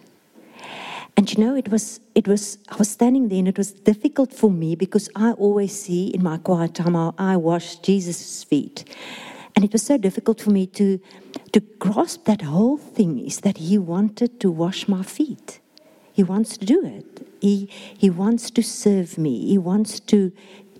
And 1.19 1.29
you 1.33 1.43
know, 1.43 1.53
it 1.53 1.67
was, 1.67 1.99
it 2.15 2.29
was, 2.29 2.59
I 2.69 2.77
was 2.77 2.87
standing 2.87 3.27
there 3.27 3.39
and 3.39 3.47
it 3.49 3.57
was 3.57 3.73
difficult 3.73 4.31
for 4.31 4.49
me 4.49 4.73
because 4.73 5.09
I 5.17 5.33
always 5.33 5.77
see 5.77 6.07
in 6.07 6.23
my 6.23 6.37
quiet 6.37 6.75
time 6.75 6.93
how 6.93 7.13
I 7.17 7.35
wash 7.35 7.75
Jesus' 7.79 8.45
feet. 8.45 8.85
And 9.53 9.65
it 9.65 9.73
was 9.73 9.83
so 9.83 9.97
difficult 9.97 10.39
for 10.39 10.51
me 10.51 10.65
to, 10.67 10.97
to 11.51 11.59
grasp 11.59 12.23
that 12.23 12.43
whole 12.43 12.77
thing 12.77 13.19
is 13.19 13.41
that 13.41 13.57
he 13.57 13.77
wanted 13.77 14.39
to 14.39 14.49
wash 14.49 14.87
my 14.87 15.03
feet. 15.03 15.59
He 16.13 16.23
wants 16.23 16.55
to 16.55 16.65
do 16.65 16.85
it. 16.85 17.27
He, 17.41 17.65
he 17.97 18.09
wants 18.09 18.49
to 18.51 18.63
serve 18.63 19.17
me. 19.17 19.45
He 19.45 19.57
wants 19.57 19.99
to, 19.99 20.31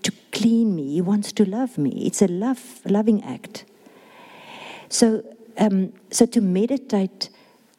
to 0.04 0.12
clean 0.32 0.73
me. 0.73 0.93
He 0.93 1.02
wants 1.02 1.34
to 1.34 1.43
love 1.43 1.78
me. 1.78 2.06
It's 2.06 2.21
a 2.21 2.30
love, 2.30 2.80
loving 2.86 3.21
act. 3.25 3.65
So, 4.88 5.21
um, 5.58 5.91
so 6.12 6.25
to 6.28 6.39
meditate 6.39 7.30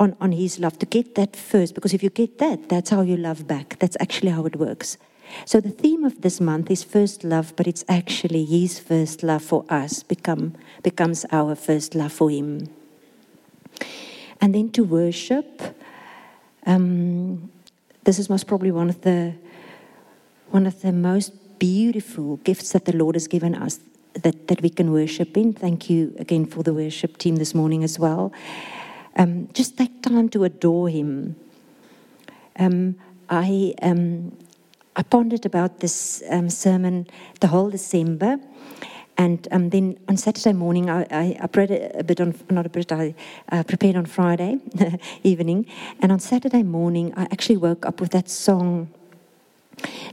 on, 0.00 0.16
on 0.20 0.32
his 0.32 0.58
love, 0.58 0.78
to 0.80 0.86
get 0.86 1.14
that 1.14 1.36
first, 1.36 1.74
because 1.74 1.94
if 1.94 2.02
you 2.02 2.10
get 2.10 2.38
that, 2.38 2.68
that's 2.68 2.90
how 2.90 3.02
you 3.02 3.16
love 3.16 3.46
back. 3.46 3.78
That's 3.78 3.96
actually 4.00 4.32
how 4.32 4.46
it 4.46 4.56
works. 4.56 4.96
So 5.44 5.60
the 5.60 5.70
theme 5.70 6.04
of 6.04 6.22
this 6.22 6.40
month 6.40 6.70
is 6.70 6.82
first 6.82 7.22
love, 7.22 7.54
but 7.54 7.68
it's 7.68 7.84
actually 7.88 8.44
his 8.44 8.80
first 8.80 9.22
love 9.22 9.42
for 9.42 9.64
us 9.68 10.02
become, 10.02 10.56
becomes 10.82 11.24
our 11.30 11.54
first 11.54 11.94
love 11.94 12.12
for 12.12 12.30
him. 12.30 12.68
And 14.40 14.54
then 14.54 14.70
to 14.70 14.82
worship, 14.82 15.76
um, 16.66 17.52
this 18.04 18.18
is 18.18 18.28
most 18.28 18.46
probably 18.46 18.72
one 18.72 18.88
of 18.88 19.02
the 19.02 19.34
one 20.50 20.66
of 20.66 20.82
the 20.82 20.90
most 20.90 21.58
beautiful 21.60 22.38
gifts 22.38 22.72
that 22.72 22.84
the 22.84 22.96
Lord 22.96 23.14
has 23.14 23.28
given 23.28 23.54
us 23.54 23.78
that, 24.14 24.48
that 24.48 24.62
we 24.62 24.70
can 24.70 24.90
worship 24.90 25.36
in. 25.36 25.52
Thank 25.52 25.88
you 25.88 26.12
again 26.18 26.46
for 26.46 26.64
the 26.64 26.74
worship 26.74 27.18
team 27.18 27.36
this 27.36 27.54
morning 27.54 27.84
as 27.84 28.00
well. 28.00 28.32
Um, 29.16 29.48
just 29.52 29.76
take 29.76 30.02
time 30.02 30.28
to 30.30 30.44
adore 30.44 30.88
Him. 30.88 31.36
Um, 32.58 32.96
I 33.28 33.74
um, 33.82 34.32
I 34.96 35.02
pondered 35.02 35.46
about 35.46 35.80
this 35.80 36.22
um, 36.30 36.50
sermon 36.50 37.06
the 37.40 37.46
whole 37.48 37.70
December. 37.70 38.38
And 39.16 39.46
um, 39.50 39.70
then 39.70 39.98
on 40.08 40.16
Saturday 40.16 40.52
morning, 40.52 40.88
I, 40.88 41.06
I, 41.10 41.36
I, 41.42 41.46
prayed 41.46 41.70
a 41.70 42.02
bit 42.02 42.20
on, 42.20 42.34
not 42.48 42.64
a 42.64 42.70
bit, 42.70 42.90
I 42.90 43.14
uh, 43.52 43.62
prepared 43.62 43.96
on 43.96 44.06
Friday 44.06 44.58
evening. 45.22 45.66
And 46.00 46.10
on 46.10 46.20
Saturday 46.20 46.62
morning, 46.62 47.12
I 47.16 47.24
actually 47.24 47.58
woke 47.58 47.84
up 47.84 48.00
with 48.00 48.10
that 48.12 48.30
song 48.30 48.88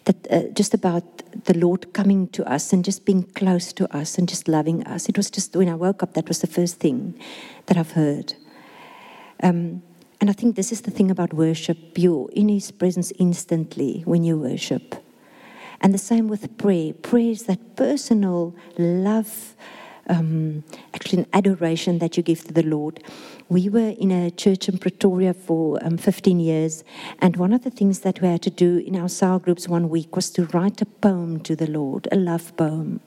that 0.05 0.27
uh, 0.29 0.43
just 0.53 0.73
about 0.73 1.03
the 1.45 1.57
Lord 1.57 1.93
coming 1.93 2.27
to 2.29 2.49
us 2.51 2.73
and 2.73 2.83
just 2.83 3.05
being 3.05 3.23
close 3.23 3.71
to 3.73 3.95
us 3.95 4.17
and 4.17 4.27
just 4.27 4.47
loving 4.47 4.85
us. 4.85 5.07
It 5.07 5.17
was 5.17 5.31
just 5.31 5.55
when 5.55 5.69
I 5.69 5.75
woke 5.75 6.03
up, 6.03 6.13
that 6.13 6.27
was 6.27 6.39
the 6.39 6.47
first 6.47 6.79
thing 6.79 7.17
that 7.67 7.77
I've 7.77 7.91
heard. 7.91 8.35
Um, 9.43 9.83
and 10.19 10.29
I 10.29 10.33
think 10.33 10.55
this 10.55 10.71
is 10.71 10.81
the 10.81 10.91
thing 10.91 11.11
about 11.11 11.33
worship 11.33 11.77
you're 11.95 12.29
in 12.31 12.49
His 12.49 12.71
presence 12.71 13.11
instantly 13.19 14.01
when 14.05 14.23
you 14.23 14.37
worship. 14.37 14.95
And 15.81 15.93
the 15.93 15.99
same 15.99 16.27
with 16.27 16.57
prayer. 16.57 16.93
Prayer 16.93 17.31
is 17.31 17.43
that 17.43 17.75
personal 17.75 18.55
love, 18.79 19.55
um, 20.09 20.63
actually, 20.93 21.19
an 21.19 21.27
adoration 21.33 21.99
that 21.99 22.17
you 22.17 22.23
give 22.23 22.45
to 22.45 22.53
the 22.53 22.63
Lord. 22.63 23.03
We 23.49 23.69
were 23.69 23.89
in 23.89 24.11
a 24.11 24.31
church 24.31 24.67
in 24.67 24.79
Pretoria 24.79 25.33
for 25.33 25.77
um, 25.85 25.97
15 25.97 26.39
years, 26.39 26.83
and 27.19 27.37
one 27.37 27.53
of 27.53 27.63
the 27.63 27.69
things 27.69 27.99
that 27.99 28.21
we 28.21 28.27
had 28.27 28.41
to 28.41 28.49
do 28.49 28.79
in 28.79 28.95
our 28.95 29.09
cell 29.09 29.37
groups 29.37 29.67
one 29.67 29.87
week 29.87 30.15
was 30.15 30.31
to 30.31 30.45
write 30.47 30.81
a 30.81 30.85
poem 30.85 31.41
to 31.41 31.55
the 31.55 31.67
Lord, 31.67 32.07
a 32.11 32.15
love 32.15 32.55
poem. 32.57 33.01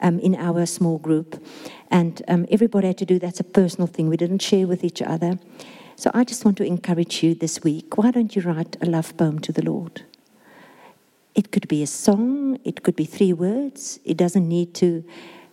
Um, 0.00 0.20
in 0.20 0.36
our 0.36 0.64
small 0.64 0.98
group, 0.98 1.44
and 1.90 2.22
um, 2.28 2.46
everybody 2.52 2.86
had 2.86 2.98
to 2.98 3.04
do 3.04 3.18
that's 3.18 3.40
a 3.40 3.44
personal 3.44 3.88
thing. 3.88 4.08
We 4.08 4.16
didn't 4.16 4.42
share 4.42 4.66
with 4.66 4.84
each 4.84 5.02
other. 5.02 5.40
So 5.96 6.12
I 6.14 6.22
just 6.22 6.44
want 6.44 6.56
to 6.58 6.64
encourage 6.64 7.24
you 7.24 7.34
this 7.34 7.64
week. 7.64 7.98
Why 7.98 8.12
don't 8.12 8.36
you 8.36 8.42
write 8.42 8.76
a 8.80 8.86
love 8.86 9.16
poem 9.16 9.40
to 9.40 9.52
the 9.52 9.62
Lord? 9.62 10.02
It 11.34 11.50
could 11.50 11.66
be 11.66 11.82
a 11.82 11.88
song, 11.88 12.58
it 12.64 12.84
could 12.84 12.94
be 12.94 13.04
three 13.04 13.32
words. 13.32 13.98
It 14.04 14.16
doesn't 14.16 14.48
need 14.48 14.74
to 14.74 15.04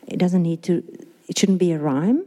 it 0.05 0.19
doesn't 0.19 0.43
need 0.43 0.62
to 0.63 0.84
it 1.27 1.39
shouldn't 1.39 1.58
be 1.58 1.71
a 1.71 1.79
rhyme. 1.79 2.23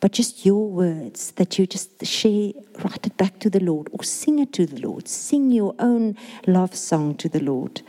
But 0.00 0.12
just 0.12 0.46
your 0.46 0.68
words 0.68 1.32
that 1.32 1.58
you 1.58 1.66
just 1.66 2.06
share, 2.06 2.52
write 2.84 3.06
it 3.06 3.16
back 3.16 3.38
to 3.40 3.50
the 3.50 3.60
Lord 3.60 3.88
or 3.92 4.04
sing 4.04 4.38
it 4.38 4.52
to 4.54 4.64
the 4.64 4.80
Lord. 4.80 5.08
Sing 5.08 5.50
your 5.50 5.74
own 5.78 6.16
love 6.46 6.74
song 6.74 7.16
to 7.16 7.28
the 7.28 7.40
Lord. 7.40 7.82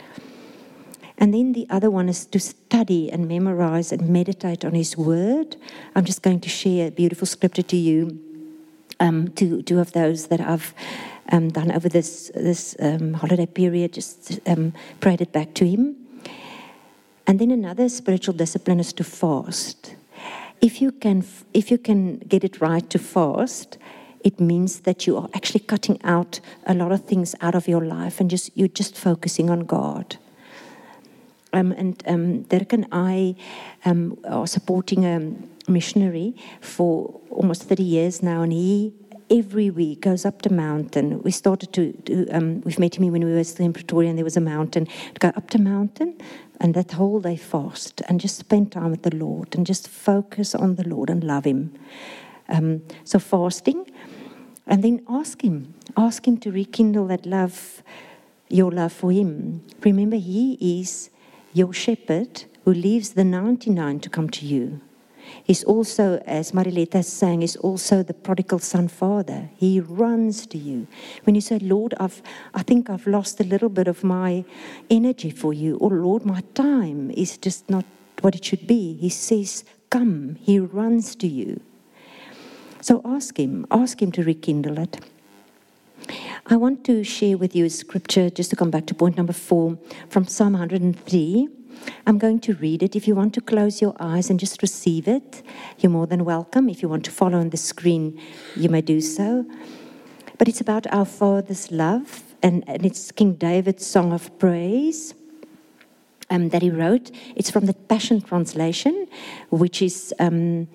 And 1.20 1.34
then 1.34 1.52
the 1.52 1.66
other 1.68 1.90
one 1.90 2.08
is 2.08 2.24
to 2.26 2.40
study 2.40 3.12
and 3.12 3.28
memorize 3.28 3.92
and 3.92 4.08
meditate 4.08 4.64
on 4.64 4.74
His 4.74 4.96
Word. 4.96 5.56
I'm 5.94 6.06
just 6.06 6.22
going 6.22 6.40
to 6.40 6.48
share 6.48 6.88
a 6.88 6.90
beautiful 6.90 7.26
scripture 7.26 7.62
to 7.62 7.76
you, 7.76 8.18
um, 8.98 9.28
two, 9.28 9.60
two 9.60 9.80
of 9.80 9.92
those 9.92 10.28
that 10.28 10.40
I've 10.40 10.72
um, 11.30 11.50
done 11.50 11.70
over 11.72 11.90
this, 11.90 12.30
this 12.34 12.74
um, 12.80 13.12
holiday 13.12 13.44
period, 13.44 13.92
just 13.92 14.40
um, 14.48 14.72
prayed 15.00 15.20
it 15.20 15.30
back 15.30 15.52
to 15.54 15.68
Him. 15.68 15.94
And 17.26 17.38
then 17.38 17.50
another 17.50 17.90
spiritual 17.90 18.34
discipline 18.34 18.80
is 18.80 18.94
to 18.94 19.04
fast. 19.04 19.94
If 20.62 20.80
you 20.80 20.90
can, 20.90 21.24
if 21.52 21.70
you 21.70 21.76
can 21.76 22.16
get 22.18 22.44
it 22.44 22.62
right 22.62 22.88
to 22.90 22.98
fast, 22.98 23.76
it 24.24 24.40
means 24.40 24.80
that 24.80 25.06
you 25.06 25.18
are 25.18 25.28
actually 25.34 25.60
cutting 25.60 26.00
out 26.02 26.40
a 26.66 26.74
lot 26.74 26.92
of 26.92 27.04
things 27.04 27.34
out 27.42 27.54
of 27.54 27.68
your 27.68 27.84
life 27.84 28.20
and 28.20 28.30
just 28.30 28.50
you're 28.56 28.68
just 28.68 28.96
focusing 28.96 29.50
on 29.50 29.60
God. 29.60 30.16
Um, 31.52 31.72
and 31.72 32.02
um, 32.06 32.42
Dirk 32.42 32.72
and 32.72 32.86
I 32.92 33.34
um, 33.84 34.18
are 34.28 34.46
supporting 34.46 35.04
a 35.04 35.70
missionary 35.70 36.34
for 36.60 37.20
almost 37.30 37.64
30 37.64 37.82
years 37.82 38.22
now, 38.22 38.42
and 38.42 38.52
he 38.52 38.92
every 39.30 39.70
week 39.70 40.00
goes 40.00 40.24
up 40.24 40.42
the 40.42 40.50
mountain. 40.50 41.22
We 41.22 41.30
started 41.30 41.72
to, 41.74 41.92
do, 41.92 42.26
um, 42.32 42.60
we've 42.62 42.78
met 42.78 42.96
him 42.96 43.10
when 43.12 43.24
we 43.24 43.32
were 43.32 43.44
still 43.44 43.66
in 43.66 43.72
Pretoria, 43.72 44.10
and 44.10 44.18
there 44.18 44.24
was 44.24 44.36
a 44.36 44.40
mountain. 44.40 44.86
To 44.86 45.18
go 45.20 45.28
up 45.28 45.50
the 45.50 45.58
mountain, 45.58 46.20
and 46.60 46.74
that 46.74 46.92
whole 46.92 47.20
day 47.20 47.36
fast, 47.36 48.02
and 48.08 48.20
just 48.20 48.36
spend 48.36 48.72
time 48.72 48.90
with 48.90 49.02
the 49.02 49.14
Lord, 49.14 49.54
and 49.54 49.64
just 49.66 49.88
focus 49.88 50.54
on 50.54 50.74
the 50.74 50.88
Lord 50.88 51.10
and 51.10 51.22
love 51.22 51.44
Him. 51.44 51.72
Um, 52.48 52.82
so 53.04 53.18
fasting, 53.18 53.90
and 54.66 54.82
then 54.82 55.04
ask 55.08 55.42
Him, 55.42 55.74
ask 55.96 56.26
Him 56.26 56.36
to 56.38 56.50
rekindle 56.50 57.06
that 57.06 57.24
love, 57.24 57.82
your 58.48 58.72
love 58.72 58.92
for 58.92 59.12
Him. 59.12 59.62
Remember, 59.82 60.16
He 60.16 60.80
is 60.80 61.10
your 61.52 61.72
shepherd 61.72 62.44
who 62.64 62.72
leaves 62.72 63.10
the 63.10 63.24
99 63.24 64.00
to 64.00 64.08
come 64.08 64.30
to 64.30 64.46
you. 64.46 64.80
is 65.46 65.64
also, 65.64 66.22
as 66.26 66.52
Marileta 66.52 67.04
sang, 67.04 67.42
is 67.42 67.56
also 67.56 68.02
the 68.02 68.14
prodigal 68.14 68.58
son 68.58 68.88
father. 68.88 69.50
He 69.56 69.80
runs 69.80 70.46
to 70.46 70.58
you. 70.58 70.86
When 71.24 71.34
you 71.34 71.40
say, 71.40 71.58
Lord, 71.58 71.94
I've, 72.00 72.22
I 72.54 72.62
think 72.62 72.90
I've 72.90 73.06
lost 73.06 73.40
a 73.40 73.44
little 73.44 73.68
bit 73.68 73.88
of 73.88 74.02
my 74.02 74.44
energy 74.88 75.30
for 75.30 75.52
you, 75.52 75.76
or 75.76 75.90
Lord, 75.90 76.24
my 76.24 76.42
time 76.54 77.10
is 77.10 77.36
just 77.36 77.68
not 77.70 77.84
what 78.20 78.34
it 78.34 78.44
should 78.44 78.66
be. 78.66 78.94
He 78.94 79.08
says, 79.08 79.64
Come. 79.90 80.36
He 80.40 80.60
runs 80.60 81.16
to 81.16 81.26
you. 81.26 81.60
So 82.80 83.02
ask 83.04 83.38
Him, 83.38 83.66
ask 83.70 84.00
Him 84.00 84.12
to 84.12 84.22
rekindle 84.22 84.78
it. 84.78 85.00
I 86.46 86.56
want 86.56 86.84
to 86.86 87.04
share 87.04 87.36
with 87.38 87.54
you 87.54 87.64
a 87.66 87.70
scripture, 87.70 88.30
just 88.30 88.50
to 88.50 88.56
come 88.56 88.70
back 88.70 88.86
to 88.86 88.94
point 88.94 89.16
number 89.16 89.32
four, 89.32 89.78
from 90.08 90.26
Psalm 90.26 90.54
103. 90.54 91.48
I'm 92.06 92.18
going 92.18 92.40
to 92.40 92.54
read 92.54 92.82
it. 92.82 92.96
If 92.96 93.06
you 93.06 93.14
want 93.14 93.34
to 93.34 93.40
close 93.40 93.80
your 93.80 93.94
eyes 94.00 94.30
and 94.30 94.38
just 94.38 94.62
receive 94.62 95.08
it, 95.08 95.42
you're 95.78 95.92
more 95.92 96.06
than 96.06 96.24
welcome. 96.24 96.68
If 96.68 96.82
you 96.82 96.88
want 96.88 97.04
to 97.04 97.10
follow 97.10 97.38
on 97.38 97.50
the 97.50 97.56
screen, 97.56 98.20
you 98.56 98.68
may 98.68 98.80
do 98.80 99.00
so. 99.00 99.46
But 100.38 100.48
it's 100.48 100.60
about 100.60 100.86
our 100.92 101.04
Father's 101.04 101.70
love, 101.70 102.22
and, 102.42 102.64
and 102.66 102.84
it's 102.84 103.12
King 103.12 103.34
David's 103.34 103.86
song 103.86 104.12
of 104.12 104.38
praise. 104.38 105.14
Um, 106.32 106.50
that 106.50 106.62
he 106.62 106.70
wrote. 106.70 107.10
It's 107.34 107.50
from 107.50 107.66
the 107.66 107.74
Passion 107.74 108.20
Translation, 108.20 109.08
which 109.50 109.82
is 109.82 110.14
um, 110.20 110.68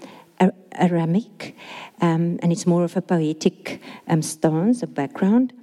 Aramaic, 0.72 1.56
um, 2.02 2.40
and 2.42 2.52
it's 2.52 2.66
more 2.66 2.84
of 2.84 2.98
a 2.98 3.02
poetic 3.02 3.82
um, 4.08 4.22
stance, 4.22 4.84
a 4.84 4.88
background. 4.88 5.54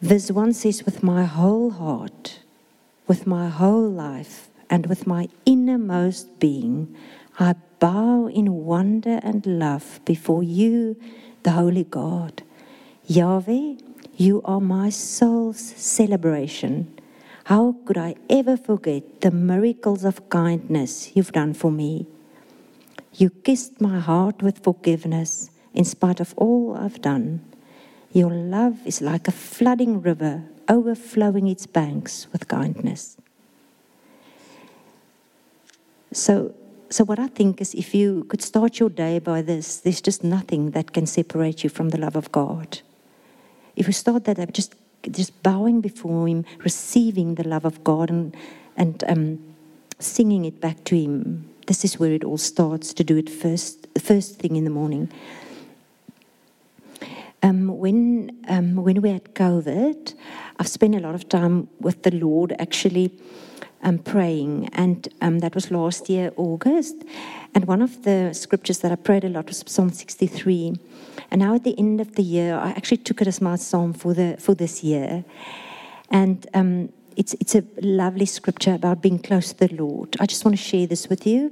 This 0.00 0.30
1 0.30 0.52
says, 0.52 0.84
With 0.84 1.02
my 1.02 1.24
whole 1.24 1.70
heart, 1.70 2.40
with 3.06 3.26
my 3.26 3.48
whole 3.48 3.88
life, 3.88 4.48
and 4.70 4.86
with 4.86 5.06
my 5.06 5.28
innermost 5.46 6.38
being, 6.38 6.94
I 7.38 7.54
bow 7.78 8.28
in 8.28 8.64
wonder 8.64 9.20
and 9.22 9.44
love 9.46 10.00
before 10.04 10.42
you, 10.42 10.96
the 11.42 11.52
Holy 11.52 11.84
God. 11.84 12.42
Yahweh, 13.06 13.76
you 14.16 14.40
are 14.44 14.60
my 14.60 14.90
soul's 14.90 15.60
celebration. 15.60 16.98
How 17.44 17.76
could 17.84 17.98
I 17.98 18.14
ever 18.30 18.56
forget 18.56 19.20
the 19.20 19.30
miracles 19.30 20.04
of 20.04 20.28
kindness 20.30 21.14
you've 21.14 21.32
done 21.32 21.52
for 21.52 21.70
me? 21.70 22.06
You 23.16 23.30
kissed 23.30 23.80
my 23.80 24.00
heart 24.00 24.42
with 24.42 24.64
forgiveness 24.64 25.50
in 25.72 25.84
spite 25.84 26.20
of 26.20 26.34
all 26.36 26.76
I've 26.76 27.00
done. 27.00 27.44
Your 28.12 28.30
love 28.30 28.78
is 28.84 29.00
like 29.00 29.28
a 29.28 29.32
flooding 29.32 30.00
river, 30.00 30.42
overflowing 30.68 31.46
its 31.46 31.66
banks 31.66 32.26
with 32.32 32.48
kindness. 32.48 33.16
So, 36.12 36.54
so 36.90 37.04
what 37.04 37.18
I 37.18 37.28
think 37.28 37.60
is 37.60 37.74
if 37.74 37.94
you 37.94 38.24
could 38.28 38.42
start 38.42 38.78
your 38.78 38.88
day 38.88 39.18
by 39.18 39.42
this, 39.42 39.78
there's 39.78 40.00
just 40.00 40.22
nothing 40.22 40.70
that 40.70 40.92
can 40.92 41.06
separate 41.06 41.64
you 41.64 41.70
from 41.70 41.90
the 41.90 41.98
love 41.98 42.16
of 42.16 42.30
God. 42.30 42.80
If 43.76 43.86
you 43.86 43.92
start 43.92 44.24
that, 44.24 44.52
just 44.52 44.74
just 45.10 45.42
bowing 45.42 45.80
before 45.80 46.28
Him, 46.28 46.44
receiving 46.58 47.34
the 47.34 47.46
love 47.46 47.64
of 47.64 47.82
God, 47.84 48.10
and 48.10 48.36
and 48.76 49.04
um, 49.08 49.54
singing 49.98 50.44
it 50.44 50.60
back 50.60 50.84
to 50.84 50.96
Him, 50.96 51.50
this 51.66 51.84
is 51.84 51.98
where 51.98 52.12
it 52.12 52.24
all 52.24 52.38
starts 52.38 52.92
to 52.94 53.04
do 53.04 53.16
it 53.16 53.30
first, 53.30 53.86
first 53.98 54.38
thing 54.38 54.56
in 54.56 54.64
the 54.64 54.70
morning. 54.70 55.10
Um, 57.42 57.78
when 57.78 58.42
um, 58.48 58.76
when 58.76 59.02
we 59.02 59.10
had 59.10 59.34
COVID, 59.34 60.14
I've 60.58 60.68
spent 60.68 60.94
a 60.94 61.00
lot 61.00 61.14
of 61.14 61.28
time 61.28 61.68
with 61.78 62.02
the 62.02 62.10
Lord 62.10 62.54
actually 62.58 63.12
um, 63.82 63.98
praying, 63.98 64.70
and 64.72 65.06
um, 65.20 65.40
that 65.40 65.54
was 65.54 65.70
last 65.70 66.08
year 66.08 66.32
August. 66.36 66.96
And 67.54 67.66
one 67.66 67.82
of 67.82 68.02
the 68.04 68.32
scriptures 68.32 68.78
that 68.78 68.92
I 68.92 68.96
prayed 68.96 69.24
a 69.24 69.28
lot 69.28 69.48
was 69.48 69.62
Psalm 69.66 69.90
63. 69.90 70.74
And 71.30 71.40
now 71.40 71.54
at 71.54 71.64
the 71.64 71.78
end 71.78 72.00
of 72.00 72.14
the 72.14 72.22
year, 72.22 72.56
I 72.56 72.70
actually 72.70 72.96
took 72.98 73.20
it 73.20 73.28
as 73.28 73.40
my 73.40 73.56
psalm 73.56 73.92
for 73.92 74.14
the 74.14 74.36
for 74.38 74.54
this 74.54 74.82
year, 74.82 75.24
and 76.10 76.46
um, 76.54 76.88
it's, 77.16 77.34
it's 77.34 77.54
a 77.54 77.64
lovely 77.80 78.26
scripture 78.26 78.74
about 78.74 79.02
being 79.02 79.18
close 79.18 79.52
to 79.52 79.68
the 79.68 79.74
Lord. 79.74 80.16
I 80.20 80.26
just 80.26 80.44
want 80.44 80.56
to 80.56 80.62
share 80.62 80.86
this 80.86 81.08
with 81.08 81.26
you. 81.26 81.50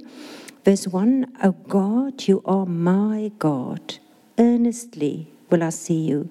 Verse 0.65 0.87
1 0.87 1.37
O 1.43 1.51
God, 1.51 2.27
you 2.27 2.41
are 2.45 2.65
my 2.65 3.31
God. 3.39 3.99
Earnestly 4.37 5.27
will 5.49 5.63
I 5.63 5.69
see 5.69 5.99
you. 5.99 6.29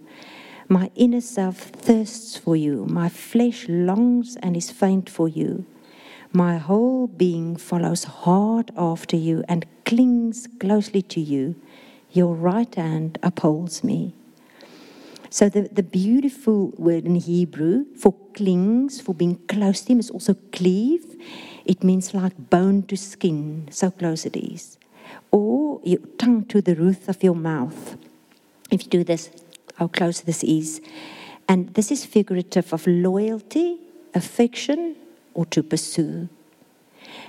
My 0.68 0.90
inner 0.94 1.20
self 1.20 1.56
thirsts 1.56 2.36
for 2.36 2.56
you. 2.56 2.86
My 2.86 3.08
flesh 3.08 3.66
longs 3.68 4.36
and 4.42 4.56
is 4.56 4.70
faint 4.70 5.10
for 5.10 5.28
you. 5.28 5.66
My 6.32 6.56
whole 6.56 7.08
being 7.08 7.56
follows 7.56 8.04
hard 8.04 8.70
after 8.76 9.16
you 9.16 9.44
and 9.48 9.66
clings 9.84 10.48
closely 10.60 11.02
to 11.02 11.20
you. 11.20 11.56
Your 12.10 12.34
right 12.34 12.74
hand 12.74 13.18
upholds 13.22 13.84
me. 13.84 14.14
So 15.32 15.48
the, 15.48 15.62
the 15.62 15.82
beautiful 15.82 16.74
word 16.76 17.06
in 17.06 17.14
Hebrew 17.14 17.86
for 17.96 18.14
clings, 18.34 19.00
for 19.00 19.14
being 19.14 19.36
close 19.48 19.80
to 19.80 19.92
him, 19.92 19.98
is 19.98 20.10
also 20.10 20.34
cleave. 20.52 21.06
It 21.64 21.82
means 21.82 22.12
like 22.12 22.50
bone 22.50 22.82
to 22.82 22.98
skin, 22.98 23.66
so 23.70 23.90
close 23.90 24.26
it 24.26 24.36
is. 24.36 24.76
Or 25.30 25.80
your 25.84 26.00
tongue 26.18 26.44
to 26.52 26.60
the 26.60 26.74
roof 26.74 27.08
of 27.08 27.22
your 27.22 27.34
mouth. 27.34 27.96
If 28.70 28.84
you 28.84 28.90
do 28.90 29.04
this, 29.04 29.30
how 29.76 29.88
close 29.88 30.20
this 30.20 30.44
is. 30.44 30.82
And 31.48 31.72
this 31.72 31.90
is 31.90 32.04
figurative 32.04 32.70
of 32.74 32.86
loyalty, 32.86 33.78
affection, 34.12 34.96
or 35.32 35.46
to 35.46 35.62
pursue. 35.62 36.28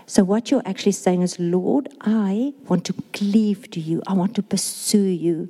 So, 0.07 0.25
what 0.25 0.51
you're 0.51 0.61
actually 0.65 0.91
saying 0.91 1.21
is, 1.21 1.39
Lord, 1.39 1.87
I 2.01 2.53
want 2.67 2.83
to 2.83 2.93
cleave 3.13 3.71
to 3.71 3.79
you. 3.79 4.03
I 4.05 4.11
want 4.11 4.35
to 4.35 4.43
pursue 4.43 5.07
you. 5.07 5.47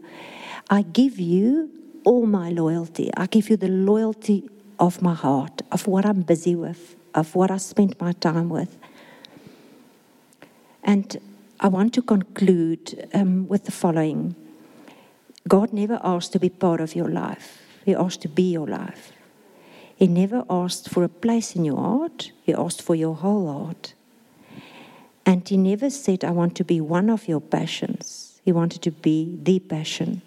I 0.69 0.83
give 0.83 1.19
you 1.19 1.71
all 2.05 2.25
my 2.25 2.49
loyalty. 2.49 3.09
I 3.15 3.27
give 3.27 3.49
you 3.49 3.57
the 3.57 3.67
loyalty 3.67 4.49
of 4.79 5.01
my 5.01 5.13
heart, 5.13 5.61
of 5.71 5.87
what 5.87 6.05
I'm 6.05 6.21
busy 6.21 6.55
with, 6.55 6.95
of 7.13 7.35
what 7.35 7.51
I 7.51 7.57
spend 7.57 7.99
my 7.99 8.13
time 8.13 8.49
with. 8.49 8.77
And 10.83 11.17
I 11.59 11.67
want 11.67 11.93
to 11.93 12.01
conclude 12.01 13.07
um, 13.13 13.47
with 13.47 13.65
the 13.65 13.71
following 13.71 14.35
God 15.47 15.73
never 15.73 15.99
asked 16.03 16.31
to 16.33 16.39
be 16.39 16.49
part 16.49 16.79
of 16.81 16.95
your 16.95 17.09
life, 17.09 17.61
He 17.85 17.93
asked 17.93 18.21
to 18.21 18.29
be 18.29 18.51
your 18.51 18.67
life. 18.67 19.11
He 19.95 20.07
never 20.07 20.43
asked 20.49 20.89
for 20.89 21.03
a 21.03 21.09
place 21.09 21.55
in 21.55 21.65
your 21.65 21.77
heart, 21.77 22.31
He 22.43 22.53
asked 22.53 22.81
for 22.81 22.95
your 22.95 23.15
whole 23.15 23.51
heart. 23.51 23.93
And 25.25 25.47
He 25.47 25.57
never 25.57 25.89
said, 25.89 26.23
I 26.23 26.31
want 26.31 26.55
to 26.57 26.63
be 26.63 26.81
one 26.81 27.09
of 27.09 27.27
your 27.27 27.41
passions. 27.41 28.41
He 28.43 28.51
wanted 28.51 28.81
to 28.81 28.91
be 28.91 29.37
the 29.41 29.59
passion. 29.59 30.21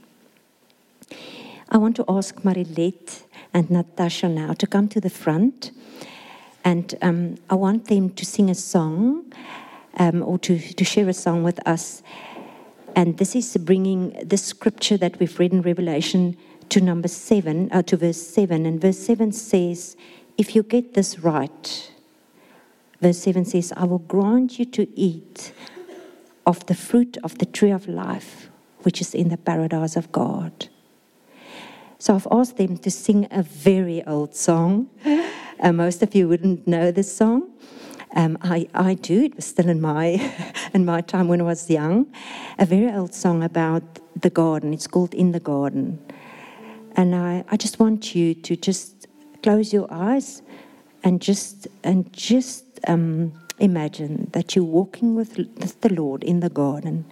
I 1.68 1.78
want 1.78 1.96
to 1.96 2.04
ask 2.08 2.44
Marilette 2.44 3.24
and 3.52 3.68
Natasha 3.70 4.28
now 4.28 4.52
to 4.52 4.66
come 4.66 4.88
to 4.88 5.00
the 5.00 5.10
front. 5.10 5.72
And 6.64 6.94
um, 7.02 7.36
I 7.50 7.54
want 7.54 7.86
them 7.86 8.10
to 8.10 8.24
sing 8.24 8.50
a 8.50 8.54
song 8.54 9.32
um, 9.98 10.22
or 10.22 10.38
to, 10.40 10.58
to 10.58 10.84
share 10.84 11.08
a 11.08 11.14
song 11.14 11.42
with 11.42 11.66
us. 11.66 12.02
And 12.94 13.18
this 13.18 13.34
is 13.34 13.56
bringing 13.56 14.12
the 14.24 14.36
scripture 14.36 14.96
that 14.98 15.18
we've 15.18 15.38
read 15.38 15.52
in 15.52 15.62
Revelation 15.62 16.36
to 16.68 16.80
number 16.80 17.08
seven, 17.08 17.68
uh, 17.72 17.82
to 17.82 17.96
verse 17.96 18.20
seven. 18.20 18.64
And 18.64 18.80
verse 18.80 18.98
seven 18.98 19.32
says, 19.32 19.96
If 20.38 20.54
you 20.54 20.62
get 20.62 20.94
this 20.94 21.18
right, 21.18 21.92
verse 23.00 23.18
seven 23.18 23.44
says, 23.44 23.72
I 23.76 23.84
will 23.84 23.98
grant 23.98 24.58
you 24.58 24.64
to 24.66 24.88
eat 24.98 25.52
of 26.46 26.64
the 26.66 26.74
fruit 26.74 27.16
of 27.24 27.38
the 27.38 27.46
tree 27.46 27.72
of 27.72 27.88
life, 27.88 28.50
which 28.82 29.00
is 29.00 29.14
in 29.14 29.28
the 29.28 29.36
paradise 29.36 29.96
of 29.96 30.12
God. 30.12 30.68
So 32.06 32.14
I've 32.14 32.28
asked 32.30 32.56
them 32.56 32.78
to 32.78 32.88
sing 32.88 33.26
a 33.32 33.42
very 33.42 34.00
old 34.06 34.32
song. 34.32 34.88
Uh, 35.58 35.72
most 35.72 36.04
of 36.04 36.14
you 36.14 36.28
wouldn't 36.28 36.64
know 36.64 36.92
this 36.92 37.10
song. 37.12 37.50
Um, 38.14 38.38
I, 38.42 38.68
I 38.74 38.94
do. 38.94 39.24
It 39.24 39.34
was 39.34 39.46
still 39.46 39.68
in 39.68 39.80
my 39.80 40.32
in 40.72 40.84
my 40.84 41.00
time 41.00 41.26
when 41.26 41.40
I 41.40 41.44
was 41.44 41.68
young. 41.68 42.06
A 42.60 42.64
very 42.64 42.92
old 42.92 43.12
song 43.12 43.42
about 43.42 43.82
the 44.14 44.30
garden. 44.30 44.72
It's 44.72 44.86
called 44.86 45.14
In 45.14 45.32
the 45.32 45.40
Garden. 45.40 45.98
And 46.94 47.16
I, 47.16 47.44
I 47.50 47.56
just 47.56 47.80
want 47.80 48.14
you 48.14 48.34
to 48.34 48.54
just 48.54 49.08
close 49.42 49.72
your 49.72 49.88
eyes 49.90 50.42
and 51.02 51.20
just 51.20 51.66
and 51.82 52.12
just 52.12 52.66
um, 52.86 53.32
imagine 53.58 54.30
that 54.30 54.54
you're 54.54 54.72
walking 54.80 55.16
with 55.16 55.34
the 55.80 55.92
Lord 55.92 56.22
in 56.22 56.38
the 56.38 56.50
garden 56.50 57.04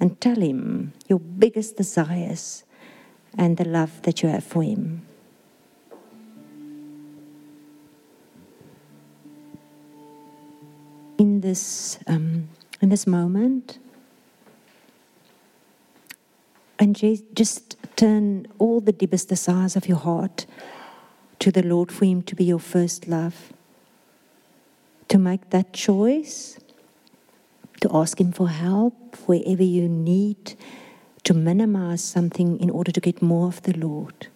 and 0.00 0.18
tell 0.18 0.40
him 0.40 0.94
your 1.08 1.20
biggest 1.20 1.76
desires 1.76 2.64
and 3.36 3.56
the 3.56 3.64
love 3.64 4.02
that 4.02 4.22
you 4.22 4.28
have 4.28 4.44
for 4.44 4.62
Him. 4.62 5.06
In 11.18 11.40
this, 11.40 11.98
um, 12.06 12.48
in 12.80 12.88
this 12.88 13.06
moment, 13.06 13.78
and 16.78 16.96
just 17.34 17.76
turn 17.96 18.46
all 18.58 18.80
the 18.80 18.92
deepest 18.92 19.28
desires 19.28 19.76
of 19.76 19.86
your 19.86 19.98
heart 19.98 20.46
to 21.38 21.50
the 21.50 21.62
Lord 21.62 21.92
for 21.92 22.06
Him 22.06 22.22
to 22.22 22.34
be 22.34 22.44
your 22.44 22.58
first 22.58 23.06
love. 23.06 23.52
To 25.08 25.18
make 25.18 25.50
that 25.50 25.72
choice 25.72 26.58
to 27.80 27.90
ask 27.92 28.20
Him 28.20 28.32
for 28.32 28.48
help 28.48 29.16
wherever 29.26 29.62
you 29.62 29.88
need 29.88 30.54
to 31.24 31.34
minimize 31.34 32.02
something 32.02 32.58
in 32.60 32.70
order 32.70 32.92
to 32.92 33.00
get 33.00 33.22
more 33.22 33.48
of 33.48 33.62
the 33.62 33.72
Lord. 33.72 34.28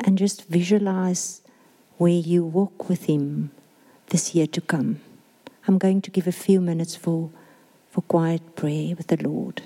And 0.00 0.16
just 0.16 0.48
visualize 0.48 1.42
where 1.96 2.12
you 2.12 2.44
walk 2.44 2.88
with 2.88 3.04
Him 3.04 3.50
this 4.08 4.34
year 4.34 4.46
to 4.46 4.60
come. 4.60 5.00
I'm 5.66 5.78
going 5.78 6.00
to 6.02 6.10
give 6.10 6.26
a 6.26 6.32
few 6.32 6.60
minutes 6.60 6.96
for, 6.96 7.30
for 7.90 8.02
quiet 8.02 8.56
prayer 8.56 8.94
with 8.96 9.08
the 9.08 9.22
Lord. 9.22 9.62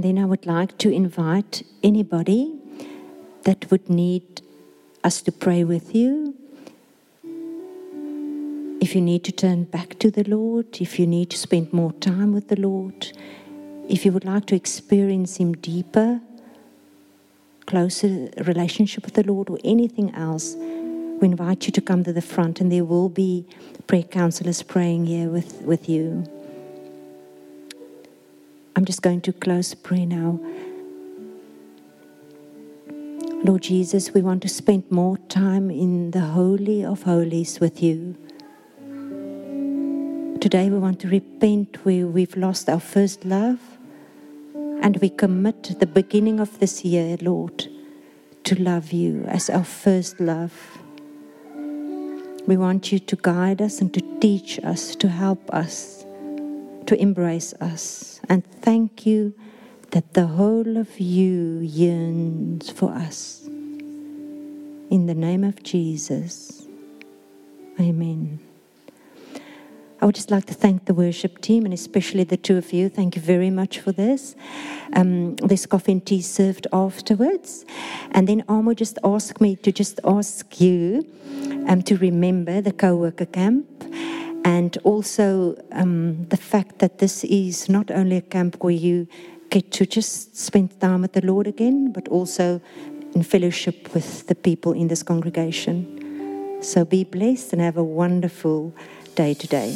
And 0.00 0.16
then 0.16 0.24
I 0.24 0.26
would 0.26 0.46
like 0.46 0.78
to 0.78 0.90
invite 0.90 1.62
anybody 1.82 2.58
that 3.42 3.70
would 3.70 3.90
need 3.90 4.40
us 5.04 5.20
to 5.20 5.30
pray 5.30 5.62
with 5.62 5.94
you. 5.94 6.34
If 8.80 8.94
you 8.94 9.02
need 9.02 9.24
to 9.24 9.32
turn 9.32 9.64
back 9.64 9.98
to 9.98 10.10
the 10.10 10.24
Lord, 10.24 10.80
if 10.80 10.98
you 10.98 11.06
need 11.06 11.28
to 11.32 11.36
spend 11.36 11.74
more 11.74 11.92
time 11.92 12.32
with 12.32 12.48
the 12.48 12.58
Lord, 12.58 13.12
if 13.90 14.06
you 14.06 14.12
would 14.12 14.24
like 14.24 14.46
to 14.46 14.56
experience 14.56 15.36
Him 15.36 15.52
deeper, 15.52 16.22
closer 17.66 18.30
relationship 18.38 19.04
with 19.04 19.16
the 19.16 19.24
Lord, 19.24 19.50
or 19.50 19.58
anything 19.64 20.14
else, 20.14 20.54
we 20.56 21.28
invite 21.28 21.66
you 21.66 21.72
to 21.72 21.82
come 21.82 22.04
to 22.04 22.12
the 22.14 22.22
front, 22.22 22.58
and 22.58 22.72
there 22.72 22.86
will 22.86 23.10
be 23.10 23.44
prayer 23.86 24.04
counselors 24.04 24.62
praying 24.62 25.04
here 25.04 25.28
with, 25.28 25.60
with 25.60 25.90
you. 25.90 26.24
I'm 28.76 28.84
just 28.84 29.02
going 29.02 29.20
to 29.22 29.32
close 29.32 29.74
prayer 29.74 30.06
now. 30.06 30.38
Lord 33.42 33.62
Jesus, 33.62 34.14
we 34.14 34.22
want 34.22 34.42
to 34.42 34.48
spend 34.48 34.90
more 34.90 35.16
time 35.28 35.70
in 35.70 36.12
the 36.12 36.20
Holy 36.20 36.84
of 36.84 37.02
Holies 37.02 37.58
with 37.58 37.82
you. 37.82 38.16
Today 40.40 40.70
we 40.70 40.78
want 40.78 41.00
to 41.00 41.08
repent 41.08 41.84
where 41.84 42.06
we've 42.06 42.36
lost 42.36 42.68
our 42.68 42.80
first 42.80 43.24
love 43.24 43.58
and 44.82 44.96
we 44.98 45.10
commit 45.10 45.78
the 45.78 45.86
beginning 45.86 46.38
of 46.38 46.58
this 46.60 46.84
year, 46.84 47.16
Lord, 47.20 47.66
to 48.44 48.54
love 48.54 48.92
you 48.92 49.24
as 49.24 49.50
our 49.50 49.64
first 49.64 50.20
love. 50.20 50.78
We 52.46 52.56
want 52.56 52.92
you 52.92 52.98
to 52.98 53.16
guide 53.16 53.60
us 53.60 53.80
and 53.80 53.92
to 53.94 54.00
teach 54.20 54.58
us, 54.60 54.94
to 54.96 55.08
help 55.08 55.50
us 55.52 56.04
to 56.90 57.00
embrace 57.00 57.54
us. 57.60 58.20
And 58.28 58.44
thank 58.62 59.06
you 59.06 59.32
that 59.92 60.14
the 60.14 60.26
whole 60.26 60.76
of 60.76 60.98
you 60.98 61.60
yearns 61.60 62.68
for 62.68 62.90
us. 62.90 63.42
In 63.46 65.06
the 65.06 65.14
name 65.14 65.44
of 65.44 65.62
Jesus, 65.62 66.66
amen. 67.78 68.40
I 70.02 70.06
would 70.06 70.16
just 70.16 70.32
like 70.32 70.46
to 70.46 70.54
thank 70.54 70.86
the 70.86 70.94
worship 70.94 71.40
team 71.40 71.64
and 71.64 71.72
especially 71.72 72.24
the 72.24 72.36
two 72.36 72.56
of 72.56 72.72
you. 72.72 72.88
Thank 72.88 73.14
you 73.14 73.22
very 73.22 73.50
much 73.50 73.78
for 73.78 73.92
this. 73.92 74.34
Um, 74.92 75.36
there's 75.36 75.66
coffee 75.66 75.92
and 75.92 76.04
tea 76.04 76.22
served 76.22 76.66
afterwards. 76.72 77.64
And 78.10 78.26
then 78.26 78.42
Amo 78.48 78.74
just 78.74 78.98
asked 79.04 79.40
me 79.40 79.54
to 79.54 79.70
just 79.70 80.00
ask 80.02 80.60
you 80.60 81.06
um, 81.68 81.82
to 81.82 81.96
remember 81.98 82.60
the 82.60 82.72
co 82.72 82.96
worker 82.96 83.26
camp 83.26 83.84
and 84.50 84.76
also 84.82 85.54
um, 85.70 86.26
the 86.28 86.36
fact 86.36 86.80
that 86.80 86.98
this 86.98 87.22
is 87.24 87.68
not 87.68 87.90
only 87.90 88.16
a 88.16 88.20
camp 88.20 88.56
where 88.64 88.74
you 88.88 89.06
get 89.48 89.70
to 89.70 89.86
just 89.86 90.36
spend 90.36 90.68
time 90.80 91.02
with 91.02 91.12
the 91.12 91.24
Lord 91.24 91.46
again, 91.46 91.92
but 91.92 92.08
also 92.08 92.60
in 93.14 93.22
fellowship 93.22 93.94
with 93.94 94.26
the 94.26 94.34
people 94.34 94.72
in 94.72 94.88
this 94.88 95.04
congregation. 95.04 95.72
So 96.62 96.84
be 96.84 97.04
blessed 97.04 97.52
and 97.52 97.62
have 97.62 97.76
a 97.76 97.84
wonderful 97.84 98.74
day 99.14 99.34
today. 99.34 99.70